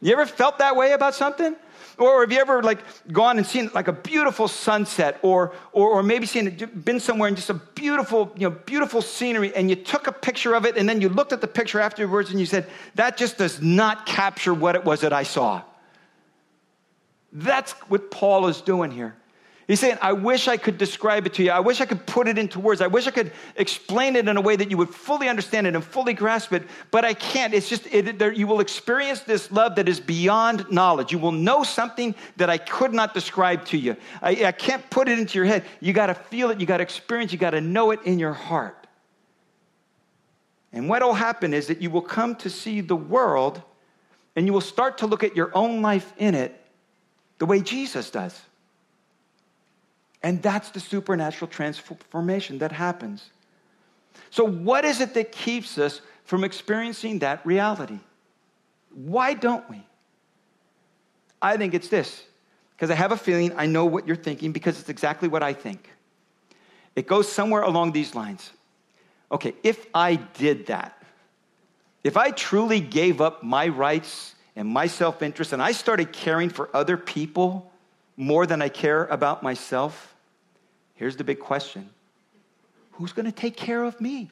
You 0.00 0.12
ever 0.12 0.26
felt 0.26 0.58
that 0.58 0.74
way 0.74 0.92
about 0.92 1.14
something? 1.14 1.54
Or 1.98 2.22
have 2.22 2.32
you 2.32 2.38
ever 2.38 2.62
like 2.62 2.80
gone 3.12 3.36
and 3.36 3.46
seen 3.46 3.70
like 3.74 3.86
a 3.86 3.92
beautiful 3.92 4.48
sunset 4.48 5.18
or, 5.22 5.52
or, 5.72 5.90
or 5.90 6.02
maybe 6.02 6.26
seen 6.26 6.56
been 6.84 6.98
somewhere 6.98 7.28
and 7.28 7.36
just 7.36 7.50
a 7.50 7.54
beautiful, 7.54 8.32
you 8.34 8.48
know, 8.48 8.56
beautiful 8.64 9.02
scenery 9.02 9.54
and 9.54 9.68
you 9.68 9.76
took 9.76 10.06
a 10.06 10.12
picture 10.12 10.54
of 10.54 10.64
it 10.64 10.78
and 10.78 10.88
then 10.88 11.00
you 11.02 11.10
looked 11.10 11.32
at 11.32 11.42
the 11.42 11.46
picture 11.46 11.80
afterwards 11.80 12.30
and 12.30 12.40
you 12.40 12.46
said, 12.46 12.66
that 12.94 13.18
just 13.18 13.36
does 13.36 13.60
not 13.60 14.06
capture 14.06 14.54
what 14.54 14.74
it 14.74 14.84
was 14.84 15.02
that 15.02 15.12
I 15.12 15.22
saw. 15.22 15.62
That's 17.30 17.72
what 17.90 18.10
Paul 18.10 18.46
is 18.46 18.62
doing 18.62 18.90
here. 18.90 19.14
He's 19.68 19.78
saying, 19.78 19.98
I 20.02 20.12
wish 20.12 20.48
I 20.48 20.56
could 20.56 20.76
describe 20.76 21.24
it 21.24 21.34
to 21.34 21.42
you. 21.44 21.50
I 21.50 21.60
wish 21.60 21.80
I 21.80 21.86
could 21.86 22.04
put 22.04 22.26
it 22.26 22.36
into 22.36 22.58
words. 22.58 22.80
I 22.80 22.88
wish 22.88 23.06
I 23.06 23.12
could 23.12 23.32
explain 23.56 24.16
it 24.16 24.26
in 24.26 24.36
a 24.36 24.40
way 24.40 24.56
that 24.56 24.70
you 24.70 24.76
would 24.76 24.88
fully 24.88 25.28
understand 25.28 25.66
it 25.66 25.74
and 25.76 25.84
fully 25.84 26.14
grasp 26.14 26.52
it, 26.52 26.64
but 26.90 27.04
I 27.04 27.14
can't. 27.14 27.54
It's 27.54 27.68
just, 27.68 27.86
it, 27.86 28.18
there, 28.18 28.32
you 28.32 28.48
will 28.48 28.60
experience 28.60 29.20
this 29.20 29.52
love 29.52 29.76
that 29.76 29.88
is 29.88 30.00
beyond 30.00 30.66
knowledge. 30.70 31.12
You 31.12 31.18
will 31.18 31.32
know 31.32 31.62
something 31.62 32.14
that 32.38 32.50
I 32.50 32.58
could 32.58 32.92
not 32.92 33.14
describe 33.14 33.64
to 33.66 33.78
you. 33.78 33.96
I, 34.20 34.46
I 34.46 34.52
can't 34.52 34.88
put 34.90 35.08
it 35.08 35.18
into 35.18 35.38
your 35.38 35.46
head. 35.46 35.64
You 35.80 35.92
got 35.92 36.06
to 36.06 36.14
feel 36.14 36.50
it, 36.50 36.58
you 36.58 36.66
got 36.66 36.78
to 36.78 36.82
experience, 36.82 37.32
you 37.32 37.38
got 37.38 37.50
to 37.50 37.60
know 37.60 37.92
it 37.92 38.00
in 38.04 38.18
your 38.18 38.32
heart. 38.32 38.86
And 40.72 40.88
what 40.88 41.02
will 41.02 41.14
happen 41.14 41.54
is 41.54 41.68
that 41.68 41.80
you 41.80 41.90
will 41.90 42.02
come 42.02 42.34
to 42.36 42.50
see 42.50 42.80
the 42.80 42.96
world 42.96 43.62
and 44.34 44.46
you 44.46 44.52
will 44.52 44.60
start 44.60 44.98
to 44.98 45.06
look 45.06 45.22
at 45.22 45.36
your 45.36 45.50
own 45.54 45.82
life 45.82 46.12
in 46.16 46.34
it 46.34 46.58
the 47.38 47.46
way 47.46 47.60
Jesus 47.60 48.10
does. 48.10 48.40
And 50.22 50.42
that's 50.42 50.70
the 50.70 50.80
supernatural 50.80 51.50
transformation 51.50 52.58
that 52.58 52.72
happens. 52.72 53.30
So, 54.30 54.44
what 54.44 54.84
is 54.84 55.00
it 55.00 55.14
that 55.14 55.32
keeps 55.32 55.78
us 55.78 56.00
from 56.24 56.44
experiencing 56.44 57.20
that 57.20 57.44
reality? 57.44 57.98
Why 58.94 59.34
don't 59.34 59.68
we? 59.68 59.82
I 61.40 61.56
think 61.56 61.74
it's 61.74 61.88
this 61.88 62.22
because 62.76 62.90
I 62.90 62.94
have 62.94 63.10
a 63.10 63.16
feeling 63.16 63.52
I 63.56 63.66
know 63.66 63.84
what 63.84 64.06
you're 64.06 64.16
thinking 64.16 64.52
because 64.52 64.78
it's 64.78 64.88
exactly 64.88 65.28
what 65.28 65.42
I 65.42 65.52
think. 65.52 65.90
It 66.94 67.06
goes 67.06 67.30
somewhere 67.30 67.62
along 67.62 67.92
these 67.92 68.14
lines. 68.14 68.50
Okay, 69.30 69.54
if 69.62 69.86
I 69.94 70.16
did 70.16 70.66
that, 70.66 71.02
if 72.04 72.16
I 72.16 72.30
truly 72.30 72.80
gave 72.80 73.20
up 73.20 73.42
my 73.42 73.68
rights 73.68 74.34
and 74.54 74.68
my 74.68 74.86
self 74.86 75.22
interest 75.22 75.52
and 75.52 75.62
I 75.62 75.72
started 75.72 76.12
caring 76.12 76.50
for 76.50 76.68
other 76.74 76.96
people 76.96 77.71
more 78.16 78.46
than 78.46 78.62
I 78.62 78.68
care 78.68 79.06
about 79.06 79.42
myself, 79.42 80.12
Here's 81.02 81.16
the 81.16 81.24
big 81.24 81.40
question 81.40 81.90
Who's 82.92 83.12
going 83.12 83.26
to 83.26 83.32
take 83.32 83.56
care 83.56 83.82
of 83.82 84.00
me? 84.00 84.30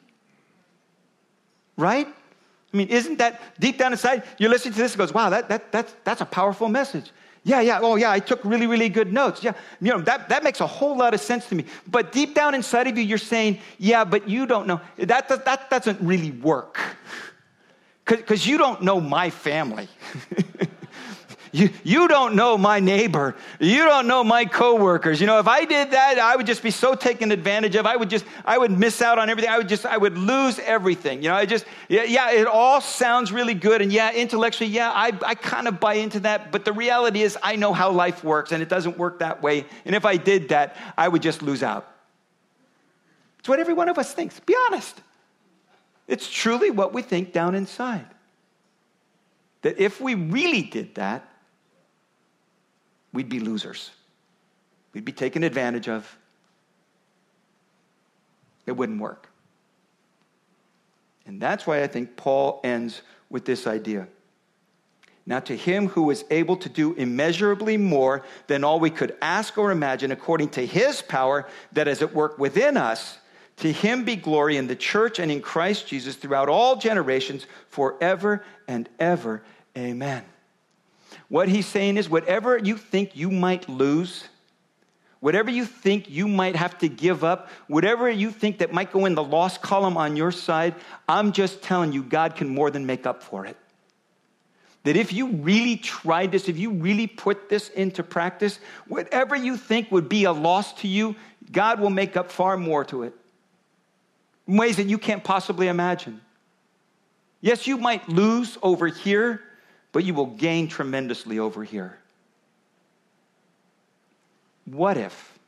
Right? 1.75 2.07
I 2.07 2.77
mean, 2.77 2.87
isn't 2.87 3.17
that 3.17 3.41
deep 3.59 3.77
down 3.77 3.91
inside? 3.91 4.23
You're 4.37 4.49
listening 4.49 4.75
to 4.75 4.79
this 4.79 4.93
and 4.93 4.99
goes, 4.99 5.13
wow, 5.13 5.29
that, 5.29 5.49
that, 5.49 5.73
that's, 5.73 5.93
that's 6.05 6.21
a 6.21 6.25
powerful 6.25 6.69
message. 6.69 7.11
Yeah, 7.43 7.59
yeah, 7.59 7.79
oh 7.81 7.97
yeah, 7.97 8.09
I 8.09 8.19
took 8.19 8.45
really, 8.45 8.67
really 8.67 8.87
good 8.87 9.11
notes. 9.11 9.43
Yeah, 9.43 9.51
you 9.81 9.91
know, 9.91 9.99
that, 9.99 10.29
that 10.29 10.45
makes 10.45 10.61
a 10.61 10.67
whole 10.67 10.95
lot 10.95 11.13
of 11.13 11.19
sense 11.19 11.45
to 11.49 11.55
me. 11.55 11.65
But 11.87 12.13
deep 12.13 12.35
down 12.35 12.55
inside 12.55 12.87
of 12.87 12.97
you, 12.97 13.03
you're 13.03 13.17
saying, 13.17 13.59
yeah, 13.77 14.05
but 14.05 14.29
you 14.29 14.45
don't 14.45 14.65
know. 14.67 14.79
That, 14.97 15.27
that, 15.27 15.43
that 15.43 15.69
doesn't 15.69 15.99
really 15.99 16.31
work. 16.31 16.79
Because 18.05 18.47
you 18.47 18.57
don't 18.57 18.81
know 18.81 19.01
my 19.01 19.29
family. 19.29 19.89
You, 21.53 21.69
you 21.83 22.07
don't 22.07 22.35
know 22.35 22.57
my 22.57 22.79
neighbor. 22.79 23.35
You 23.59 23.83
don't 23.83 24.07
know 24.07 24.23
my 24.23 24.45
coworkers. 24.45 25.19
You 25.19 25.27
know, 25.27 25.39
if 25.39 25.47
I 25.47 25.65
did 25.65 25.91
that, 25.91 26.17
I 26.17 26.35
would 26.37 26.45
just 26.45 26.63
be 26.63 26.71
so 26.71 26.95
taken 26.95 27.31
advantage 27.31 27.75
of. 27.75 27.85
I 27.85 27.97
would 27.97 28.09
just, 28.09 28.23
I 28.45 28.57
would 28.57 28.71
miss 28.71 29.01
out 29.01 29.19
on 29.19 29.29
everything. 29.29 29.51
I 29.51 29.57
would 29.57 29.67
just, 29.67 29.85
I 29.85 29.97
would 29.97 30.17
lose 30.17 30.59
everything. 30.59 31.21
You 31.21 31.29
know, 31.29 31.35
I 31.35 31.45
just, 31.45 31.65
yeah, 31.89 32.03
yeah 32.03 32.31
it 32.31 32.47
all 32.47 32.79
sounds 32.79 33.33
really 33.33 33.53
good. 33.53 33.81
And 33.81 33.91
yeah, 33.91 34.13
intellectually, 34.13 34.69
yeah, 34.69 34.91
I, 34.91 35.11
I 35.25 35.35
kind 35.35 35.67
of 35.67 35.79
buy 35.81 35.95
into 35.95 36.21
that. 36.21 36.53
But 36.53 36.63
the 36.63 36.71
reality 36.71 37.21
is, 37.21 37.37
I 37.43 37.57
know 37.57 37.73
how 37.73 37.91
life 37.91 38.23
works 38.23 38.53
and 38.53 38.63
it 38.63 38.69
doesn't 38.69 38.97
work 38.97 39.19
that 39.19 39.41
way. 39.41 39.65
And 39.83 39.93
if 39.93 40.05
I 40.05 40.15
did 40.15 40.49
that, 40.49 40.77
I 40.97 41.09
would 41.09 41.21
just 41.21 41.41
lose 41.41 41.63
out. 41.63 41.85
It's 43.39 43.49
what 43.49 43.59
every 43.59 43.73
one 43.73 43.89
of 43.89 43.97
us 43.97 44.13
thinks. 44.13 44.39
Be 44.39 44.55
honest. 44.67 45.01
It's 46.07 46.29
truly 46.29 46.71
what 46.71 46.93
we 46.93 47.01
think 47.01 47.33
down 47.33 47.55
inside. 47.55 48.05
That 49.63 49.79
if 49.79 49.99
we 49.99 50.15
really 50.15 50.61
did 50.61 50.95
that, 50.95 51.27
we'd 53.13 53.29
be 53.29 53.39
losers. 53.39 53.91
We'd 54.93 55.05
be 55.05 55.11
taken 55.11 55.43
advantage 55.43 55.87
of. 55.87 56.17
It 58.65 58.73
wouldn't 58.73 58.99
work. 58.99 59.29
And 61.25 61.41
that's 61.41 61.65
why 61.65 61.83
I 61.83 61.87
think 61.87 62.15
Paul 62.15 62.59
ends 62.63 63.01
with 63.29 63.45
this 63.45 63.67
idea. 63.67 64.07
Now, 65.25 65.39
to 65.41 65.55
him 65.55 65.87
who 65.87 66.09
is 66.09 66.25
able 66.31 66.57
to 66.57 66.69
do 66.69 66.93
immeasurably 66.93 67.77
more 67.77 68.23
than 68.47 68.63
all 68.63 68.79
we 68.79 68.89
could 68.89 69.15
ask 69.21 69.57
or 69.57 69.71
imagine, 69.71 70.11
according 70.11 70.49
to 70.49 70.65
his 70.65 71.01
power 71.01 71.47
that 71.73 71.87
is 71.87 72.01
at 72.01 72.13
work 72.13 72.39
within 72.39 72.75
us, 72.75 73.17
to 73.57 73.71
him 73.71 74.03
be 74.03 74.15
glory 74.15 74.57
in 74.57 74.67
the 74.67 74.75
church 74.75 75.19
and 75.19 75.31
in 75.31 75.41
Christ 75.41 75.87
Jesus 75.87 76.15
throughout 76.15 76.49
all 76.49 76.75
generations, 76.77 77.45
forever 77.67 78.43
and 78.67 78.89
ever. 78.99 79.43
Amen. 79.77 80.23
What 81.29 81.49
he's 81.49 81.65
saying 81.65 81.97
is 81.97 82.09
whatever 82.09 82.57
you 82.57 82.77
think 82.77 83.15
you 83.15 83.31
might 83.31 83.67
lose, 83.69 84.25
whatever 85.19 85.49
you 85.49 85.65
think 85.65 86.09
you 86.09 86.27
might 86.27 86.55
have 86.55 86.77
to 86.79 86.89
give 86.89 87.23
up, 87.23 87.49
whatever 87.67 88.09
you 88.09 88.31
think 88.31 88.57
that 88.59 88.73
might 88.73 88.91
go 88.91 89.05
in 89.05 89.15
the 89.15 89.23
loss 89.23 89.57
column 89.57 89.97
on 89.97 90.15
your 90.15 90.31
side, 90.31 90.75
I'm 91.07 91.31
just 91.31 91.61
telling 91.61 91.91
you, 91.91 92.03
God 92.03 92.35
can 92.35 92.49
more 92.49 92.71
than 92.71 92.85
make 92.85 93.05
up 93.05 93.23
for 93.23 93.45
it. 93.45 93.57
That 94.83 94.97
if 94.97 95.13
you 95.13 95.27
really 95.27 95.77
tried 95.77 96.31
this, 96.31 96.49
if 96.49 96.57
you 96.57 96.71
really 96.71 97.05
put 97.05 97.49
this 97.49 97.69
into 97.69 98.01
practice, 98.01 98.59
whatever 98.87 99.35
you 99.35 99.55
think 99.55 99.91
would 99.91 100.09
be 100.09 100.23
a 100.23 100.31
loss 100.31 100.73
to 100.81 100.87
you, 100.87 101.15
God 101.51 101.79
will 101.79 101.91
make 101.91 102.17
up 102.17 102.31
far 102.31 102.57
more 102.57 102.83
to 102.85 103.03
it 103.03 103.13
in 104.47 104.57
ways 104.57 104.77
that 104.77 104.87
you 104.87 104.97
can't 104.97 105.23
possibly 105.23 105.67
imagine. 105.67 106.19
Yes, 107.41 107.67
you 107.67 107.77
might 107.77 108.07
lose 108.09 108.57
over 108.61 108.87
here, 108.87 109.41
but 109.91 110.03
you 110.03 110.13
will 110.13 110.27
gain 110.27 110.67
tremendously 110.67 111.39
over 111.39 111.63
here. 111.63 111.97
What 114.65 114.97
if? 114.97 115.39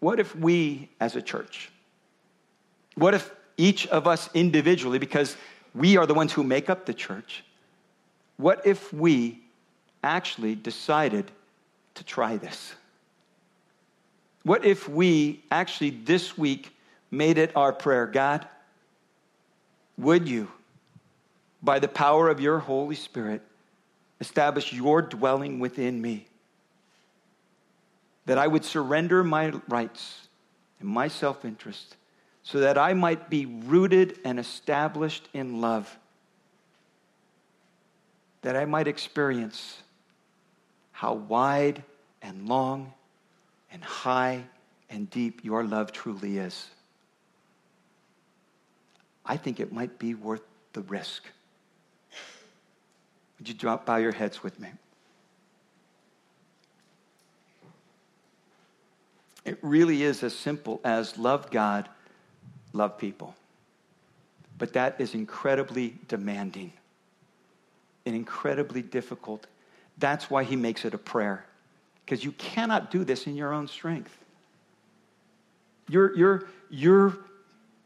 What 0.00 0.20
if 0.20 0.34
we 0.36 0.88
as 1.00 1.16
a 1.16 1.22
church? 1.22 1.70
What 2.94 3.14
if 3.14 3.30
each 3.56 3.86
of 3.88 4.06
us 4.06 4.28
individually, 4.34 4.98
because 4.98 5.36
we 5.74 5.96
are 5.96 6.06
the 6.06 6.14
ones 6.14 6.32
who 6.32 6.42
make 6.42 6.70
up 6.70 6.86
the 6.86 6.94
church, 6.94 7.44
what 8.36 8.66
if 8.66 8.92
we 8.92 9.40
actually 10.02 10.54
decided 10.54 11.30
to 11.94 12.04
try 12.04 12.36
this? 12.36 12.74
What 14.42 14.64
if 14.64 14.88
we 14.88 15.42
actually 15.50 15.90
this 15.90 16.38
week 16.38 16.70
made 17.10 17.38
it 17.38 17.56
our 17.56 17.72
prayer 17.72 18.06
God, 18.06 18.46
would 19.98 20.28
you, 20.28 20.50
by 21.66 21.78
the 21.78 21.88
power 21.88 22.30
of 22.30 22.40
your 22.40 22.60
Holy 22.60 22.94
Spirit, 22.94 23.42
establish 24.20 24.72
your 24.72 25.02
dwelling 25.02 25.58
within 25.58 26.00
me? 26.00 26.26
That 28.24 28.38
I 28.38 28.46
would 28.46 28.64
surrender 28.64 29.22
my 29.22 29.52
rights 29.68 30.28
and 30.80 30.88
my 30.88 31.08
self 31.08 31.44
interest 31.44 31.96
so 32.42 32.60
that 32.60 32.78
I 32.78 32.94
might 32.94 33.28
be 33.28 33.44
rooted 33.44 34.20
and 34.24 34.38
established 34.38 35.28
in 35.34 35.60
love. 35.60 35.98
That 38.42 38.56
I 38.56 38.64
might 38.64 38.86
experience 38.86 39.78
how 40.92 41.14
wide 41.14 41.82
and 42.22 42.48
long 42.48 42.92
and 43.72 43.82
high 43.82 44.44
and 44.88 45.10
deep 45.10 45.44
your 45.44 45.64
love 45.64 45.92
truly 45.92 46.38
is. 46.38 46.68
I 49.24 49.36
think 49.36 49.58
it 49.58 49.72
might 49.72 49.98
be 49.98 50.14
worth 50.14 50.42
the 50.72 50.82
risk. 50.82 51.24
Would 53.38 53.48
you 53.48 53.54
drop 53.54 53.86
bow 53.86 53.96
your 53.96 54.12
heads 54.12 54.42
with 54.42 54.58
me? 54.58 54.68
It 59.44 59.58
really 59.62 60.02
is 60.02 60.22
as 60.22 60.34
simple 60.34 60.80
as 60.84 61.16
love 61.16 61.50
God, 61.50 61.88
love 62.72 62.98
people. 62.98 63.34
But 64.58 64.72
that 64.72 65.00
is 65.00 65.14
incredibly 65.14 65.94
demanding 66.08 66.72
and 68.04 68.16
incredibly 68.16 68.82
difficult. 68.82 69.46
That's 69.98 70.30
why 70.30 70.44
he 70.44 70.56
makes 70.56 70.84
it 70.84 70.94
a 70.94 70.98
prayer, 70.98 71.44
because 72.04 72.24
you 72.24 72.32
cannot 72.32 72.90
do 72.90 73.04
this 73.04 73.26
in 73.26 73.36
your 73.36 73.52
own 73.52 73.68
strength. 73.68 74.16
Your, 75.88 76.16
your, 76.16 76.48
your 76.68 77.18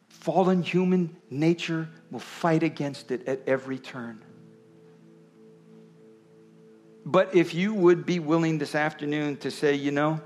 fallen 0.09 0.63
human 0.63 1.15
nature 1.29 1.89
will 2.11 2.21
fight 2.21 2.63
against 2.63 3.11
it 3.11 3.27
at 3.29 3.41
every 3.47 3.79
turn. 3.79 4.23
But 7.11 7.35
if 7.35 7.55
you 7.55 7.75
would 7.75 8.07
be 8.07 8.21
willing 8.21 8.59
this 8.59 8.77
afternoon 8.77 9.39
to 9.39 9.51
say, 9.51 9.75
you 9.75 9.91
know, 9.91 10.21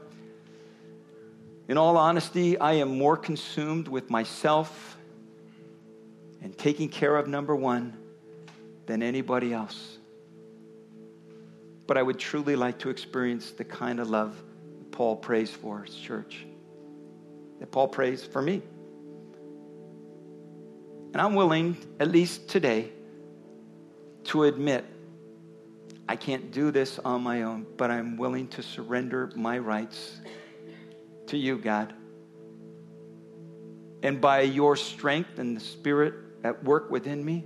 in 1.67 1.79
all 1.79 1.97
honesty, 1.97 2.59
I 2.59 2.75
am 2.75 2.99
more 2.99 3.17
consumed 3.17 3.89
with 3.89 4.11
myself 4.11 4.99
and 6.43 6.57
taking 6.59 6.91
care 6.91 7.17
of 7.17 7.27
number 7.27 7.57
one 7.57 7.97
than 8.85 9.03
anybody 9.03 9.55
else. 9.55 9.97
But 11.87 11.97
I 11.97 12.03
would 12.03 12.19
truly 12.19 12.55
like 12.55 12.81
to 12.81 12.91
experience 12.91 13.53
the 13.53 13.65
kind 13.65 13.99
of 13.99 14.11
love 14.11 14.37
that 14.79 14.93
Paul 14.93 15.17
prays 15.17 15.51
for 15.51 15.85
his 15.85 15.95
church, 15.95 16.45
that 17.61 17.73
Paul 17.73 17.89
prays 17.89 18.23
for 18.23 18.43
me. 18.43 18.61
And 21.15 21.23
I'm 21.23 21.35
willing, 21.35 21.79
at 21.99 22.09
least 22.09 22.47
today, 22.47 22.91
to 24.25 24.45
admit 24.45 24.85
I 26.09 26.17
can't 26.17 26.51
do 26.51 26.71
this 26.71 26.99
on 26.99 27.23
my 27.23 27.43
own, 27.43 27.67
but 27.77 27.91
I'm 27.91 28.17
willing 28.17 28.49
to 28.49 28.63
surrender 28.63 29.31
my 29.35 29.59
rights 29.59 30.21
to 31.29 31.37
you, 31.37 31.59
God. 31.59 31.95
And 34.03 34.21
by 34.21 34.43
your 34.43 34.77
strength 34.77 35.39
and 35.39 35.57
the 35.57 35.61
Spirit 35.61 36.15
at 36.43 36.63
work 36.63 36.91
within 36.91 37.25
me, 37.25 37.45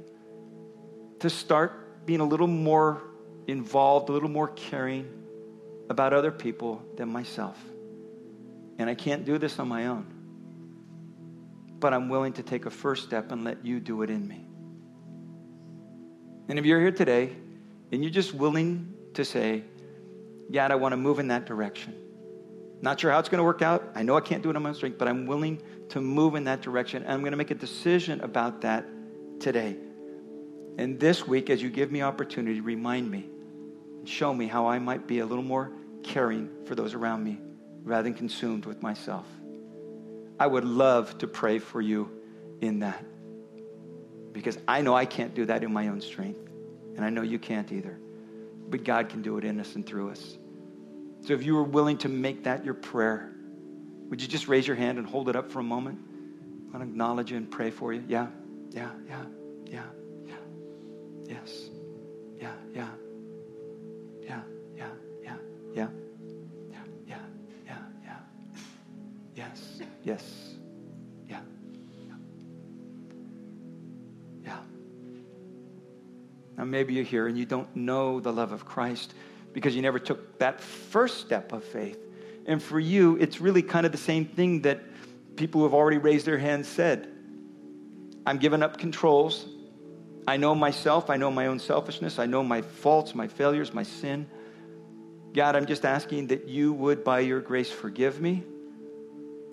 to 1.21 1.31
start 1.31 2.07
being 2.07 2.21
a 2.21 2.25
little 2.25 2.47
more 2.47 3.03
involved, 3.47 4.09
a 4.09 4.13
little 4.13 4.29
more 4.29 4.49
caring 4.49 5.09
about 5.89 6.13
other 6.13 6.33
people 6.33 6.83
than 6.97 7.09
myself. 7.09 7.57
And 8.79 8.91
I 8.91 8.95
can't 8.95 9.25
do 9.25 9.39
this 9.39 9.59
on 9.59 9.69
my 9.69 9.87
own 9.87 10.19
but 11.81 11.95
I'm 11.95 12.09
willing 12.09 12.33
to 12.35 12.43
take 12.43 12.67
a 12.67 12.71
first 12.71 13.05
step 13.05 13.31
and 13.33 13.45
let 13.45 13.65
you 13.65 13.81
do 13.81 14.03
it 14.03 14.11
in 14.11 14.27
me. 14.27 14.45
And 16.49 16.59
if 16.59 16.65
you're 16.65 16.81
here 16.81 16.93
today 16.93 17.37
and 17.93 18.03
you're 18.03 18.13
just 18.13 18.35
willing 18.35 18.93
to 19.15 19.25
say, 19.25 19.65
God, 20.51 20.71
I 20.71 20.77
want 20.77 20.93
to 20.93 20.97
move 20.97 21.19
in 21.19 21.29
that 21.29 21.47
direction. 21.47 21.95
Not 22.81 23.01
sure 23.01 23.11
how 23.11 23.19
it's 23.19 23.29
going 23.29 23.39
to 23.39 23.45
work 23.45 23.63
out. 23.63 23.91
I 23.95 24.03
know 24.03 24.17
I 24.17 24.21
can't 24.21 24.43
do 24.43 24.51
it 24.51 24.57
on 24.57 24.63
my 24.63 24.69
own 24.69 24.75
strength, 24.75 24.99
but 24.99 25.09
I'm 25.09 25.27
willing 25.27 25.61
to 25.91 26.01
move 26.01 26.35
in 26.37 26.45
that 26.45 26.61
direction. 26.61 27.03
And 27.03 27.13
I'm 27.13 27.21
going 27.21 27.33
to 27.33 27.37
make 27.37 27.51
a 27.51 27.57
decision 27.57 28.21
about 28.21 28.61
that 28.61 28.85
today. 29.41 29.77
And 30.79 31.01
this 31.01 31.27
week, 31.27 31.51
as 31.51 31.61
you 31.61 31.71
give 31.71 31.91
me 31.91 32.03
opportunity, 32.03 32.61
remind 32.61 33.11
me 33.11 33.29
and 33.99 34.09
show 34.09 34.33
me 34.33 34.47
how 34.47 34.69
I 34.69 34.79
might 34.79 35.07
be 35.07 35.19
a 35.19 35.27
little 35.27 35.43
more 35.43 35.73
caring 36.05 36.49
for 36.67 36.77
those 36.77 36.95
around 36.95 37.25
me 37.25 37.41
rather 37.83 38.05
than 38.05 38.15
consumed 38.15 38.65
with 38.65 38.81
myself. 38.81 39.27
I 40.39 40.47
would 40.47 40.65
love 40.65 41.19
to 41.19 41.27
pray 41.27 41.59
for 41.59 41.81
you 41.81 42.11
in 42.61 42.81
that. 42.81 43.05
Because 44.33 44.57
I 44.69 44.83
know 44.83 44.95
I 44.95 45.05
can't 45.05 45.35
do 45.35 45.47
that 45.47 45.65
in 45.65 45.73
my 45.73 45.89
own 45.89 46.01
strength. 46.01 46.48
And 46.99 47.07
I 47.07 47.11
know 47.11 47.23
you 47.23 47.39
can't 47.39 47.71
either. 47.71 47.97
But 48.69 48.83
God 48.83 49.09
can 49.09 49.23
do 49.23 49.39
it 49.39 49.45
in 49.45 49.61
us 49.61 49.77
and 49.77 49.87
through 49.87 50.11
us. 50.11 50.37
So 51.21 51.33
if 51.33 51.45
you 51.45 51.55
were 51.55 51.63
willing 51.63 51.97
to 51.99 52.09
make 52.09 52.43
that 52.43 52.65
your 52.65 52.75
prayer, 52.75 53.33
would 54.11 54.21
you 54.21 54.27
just 54.27 54.49
raise 54.49 54.67
your 54.67 54.75
hand 54.75 54.99
and 54.99 55.07
hold 55.07 55.29
it 55.29 55.37
up 55.37 55.49
for 55.53 55.61
a 55.61 55.63
moment? 55.63 56.01
I 56.69 56.73
want 56.73 56.85
to 56.85 56.91
acknowledge 56.91 57.31
you 57.31 57.37
and 57.37 57.49
pray 57.49 57.71
for 57.71 57.93
you. 57.93 58.03
Yeah, 58.09 58.27
yeah, 58.71 58.91
yeah, 59.09 59.25
yeah, 59.71 59.83
yeah. 60.27 60.35
Yes. 61.29 61.71
Yeah, 62.41 62.51
yeah. 62.75 62.89
Yeah, 64.21 64.41
yeah, 64.77 64.89
yeah, 65.23 65.37
yeah. 65.75 65.89
Yeah, 66.69 66.79
yeah, 67.07 67.19
yeah, 67.65 67.79
yeah. 68.05 68.17
Yes. 69.37 69.81
Yes. 70.03 70.48
Now, 76.59 76.65
maybe 76.65 76.93
you're 76.93 77.05
here 77.05 77.29
and 77.29 77.39
you 77.39 77.47
don't 77.47 77.75
know 77.77 78.19
the 78.19 78.33
love 78.33 78.53
of 78.53 78.67
Christ. 78.67 79.15
because 79.55 79.75
you 79.75 79.81
never 79.81 79.99
took 79.99 80.39
that 80.39 80.61
first 80.61 81.21
step 81.21 81.53
of 81.53 81.65
faith. 81.65 81.99
And 82.47 82.63
for 82.63 82.79
you, 82.79 83.17
it's 83.17 83.41
really 83.41 83.63
kind 83.63 83.87
of 83.87 83.93
the 83.93 83.99
same 83.99 84.27
thing 84.27 84.63
that 84.63 84.83
people 85.37 85.61
who 85.61 85.65
have 85.65 85.75
already 85.75 85.99
raised 85.99 86.27
their 86.27 86.39
hands 86.39 86.69
said. 86.69 87.09
I'm 88.27 88.37
giving 88.37 88.63
up 88.63 88.77
controls. 88.77 89.47
I 90.29 90.37
know 90.37 90.55
myself. 90.55 91.09
I 91.09 91.17
know 91.17 91.31
my 91.31 91.47
own 91.47 91.59
selfishness. 91.59 92.19
I 92.19 92.27
know 92.27 92.45
my 92.45 92.61
faults, 92.61 93.15
my 93.15 93.27
failures, 93.27 93.73
my 93.73 93.83
sin. 93.83 94.29
God, 95.33 95.57
I'm 95.57 95.67
just 95.67 95.85
asking 95.85 96.29
that 96.29 96.47
you 96.47 96.73
would, 96.75 97.03
by 97.03 97.21
your 97.21 97.41
grace, 97.41 97.71
forgive 97.71 98.21
me, 98.21 98.45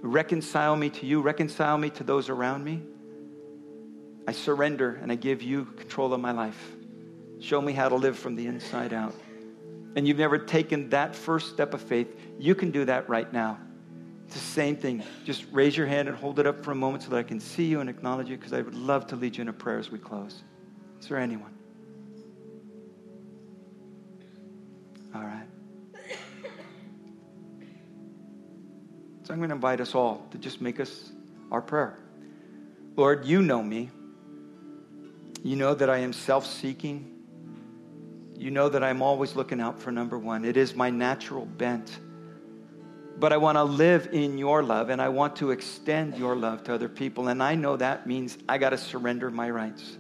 reconcile 0.02 0.76
me 0.76 0.90
to 0.90 1.06
you, 1.06 1.22
reconcile 1.22 1.78
me 1.78 1.90
to 1.92 2.04
those 2.04 2.30
around 2.30 2.64
me. 2.64 2.82
I 4.28 4.34
surrender 4.34 5.00
and 5.02 5.12
I 5.12 5.16
give 5.16 5.42
you 5.42 5.66
control 5.66 6.14
of 6.14 6.20
my 6.20 6.32
life. 6.32 6.76
Show 7.40 7.62
me 7.62 7.74
how 7.74 7.90
to 7.90 7.96
live 7.96 8.18
from 8.18 8.36
the 8.36 8.48
inside 8.48 8.94
out. 8.94 9.14
And 9.96 10.08
you've 10.08 10.18
never 10.18 10.38
taken 10.38 10.90
that 10.90 11.16
first 11.16 11.50
step 11.50 11.74
of 11.74 11.82
faith, 11.82 12.08
you 12.38 12.54
can 12.56 12.72
do 12.72 12.86
that 12.86 13.08
right 13.08 13.32
now. 13.32 13.58
It's 14.26 14.34
the 14.34 14.40
same 14.40 14.76
thing. 14.76 15.04
Just 15.24 15.46
raise 15.52 15.78
your 15.78 15.88
hand 15.88 16.08
and 16.08 16.18
hold 16.18 16.40
it 16.40 16.48
up 16.48 16.64
for 16.64 16.72
a 16.72 16.76
moment 16.76 17.04
so 17.04 17.12
that 17.12 17.18
I 17.18 17.24
can 17.24 17.40
see 17.40 17.66
you 17.66 17.80
and 17.80 17.90
acknowledge 17.90 18.28
you 18.28 18.38
because 18.38 18.54
I 18.54 18.62
would 18.62 18.76
love 18.76 19.08
to 19.08 19.16
lead 19.16 19.38
you 19.38 19.44
in 19.44 19.50
a 19.50 19.54
prayer 19.54 19.78
as 19.78 19.92
we 19.92 20.00
close. 20.00 20.44
Is 21.00 21.08
there 21.08 21.18
anyone? 21.18 21.54
All 25.14 25.22
right. 25.22 25.46
So 29.24 29.34
I'm 29.34 29.40
going 29.40 29.50
to 29.50 29.56
invite 29.56 29.80
us 29.80 29.96
all 29.96 30.28
to 30.32 30.38
just 30.38 30.62
make 30.62 30.80
us 30.80 31.12
our 31.52 31.62
prayer. 31.62 31.98
Lord, 32.96 33.26
you 33.26 33.42
know 33.42 33.62
me. 33.64 33.90
You 35.44 35.56
know 35.56 35.74
that 35.74 35.90
I 35.90 35.98
am 36.00 36.14
self 36.14 36.46
seeking. 36.46 37.15
You 38.38 38.52
know 38.52 38.70
that 38.70 38.84
I'm 38.84 39.02
always 39.02 39.36
looking 39.36 39.62
out 39.62 39.80
for 39.80 39.92
number 39.92 40.18
one. 40.18 40.46
It 40.46 40.58
is 40.58 40.76
my 40.76 40.90
natural 40.90 41.46
bent. 41.46 42.00
But 43.18 43.32
I 43.32 43.38
want 43.38 43.58
to 43.58 43.64
live 43.64 44.10
in 44.12 44.38
your 44.38 44.62
love 44.62 44.90
and 44.90 45.02
I 45.02 45.10
want 45.10 45.38
to 45.38 45.52
extend 45.52 46.18
your 46.18 46.36
love 46.36 46.64
to 46.66 46.74
other 46.74 46.90
people. 46.90 47.30
And 47.30 47.42
I 47.42 47.56
know 47.56 47.78
that 47.78 48.06
means 48.06 48.38
I 48.50 48.58
got 48.58 48.72
to 48.72 48.78
surrender 48.78 49.32
my 49.32 49.50
rights. 49.50 49.98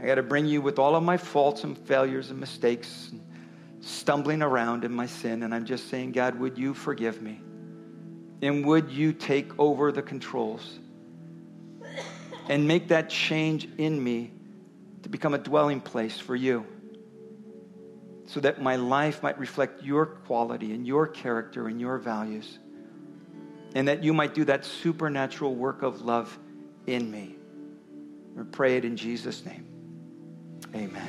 I 0.00 0.06
got 0.06 0.16
to 0.16 0.22
bring 0.22 0.46
you 0.46 0.60
with 0.60 0.78
all 0.78 0.94
of 0.94 1.02
my 1.02 1.16
faults 1.16 1.64
and 1.64 1.76
failures 1.76 2.30
and 2.30 2.38
mistakes. 2.38 3.08
And 3.12 3.22
stumbling 3.80 4.42
around 4.42 4.84
in 4.84 4.92
my 4.92 5.06
sin, 5.06 5.42
and 5.42 5.54
I'm 5.54 5.64
just 5.64 5.88
saying, 5.88 6.12
God, 6.12 6.38
would 6.38 6.58
you 6.58 6.74
forgive 6.74 7.20
me? 7.22 7.40
And 8.42 8.64
would 8.66 8.90
you 8.90 9.12
take 9.12 9.58
over 9.58 9.92
the 9.92 10.02
controls 10.02 10.78
and 12.48 12.66
make 12.66 12.88
that 12.88 13.10
change 13.10 13.68
in 13.78 14.02
me 14.02 14.32
to 15.02 15.08
become 15.08 15.34
a 15.34 15.38
dwelling 15.38 15.80
place 15.80 16.18
for 16.18 16.36
you? 16.36 16.66
So 18.26 18.40
that 18.40 18.62
my 18.62 18.76
life 18.76 19.22
might 19.22 19.38
reflect 19.38 19.82
your 19.82 20.06
quality 20.06 20.72
and 20.72 20.86
your 20.86 21.06
character 21.06 21.66
and 21.68 21.80
your 21.80 21.98
values. 21.98 22.58
And 23.74 23.88
that 23.88 24.04
you 24.04 24.12
might 24.12 24.34
do 24.34 24.44
that 24.44 24.64
supernatural 24.64 25.54
work 25.54 25.82
of 25.82 26.02
love 26.02 26.38
in 26.86 27.10
me. 27.10 27.36
We 28.34 28.44
pray 28.44 28.76
it 28.76 28.84
in 28.84 28.96
Jesus' 28.96 29.44
name. 29.44 29.66
Amen. 30.74 31.08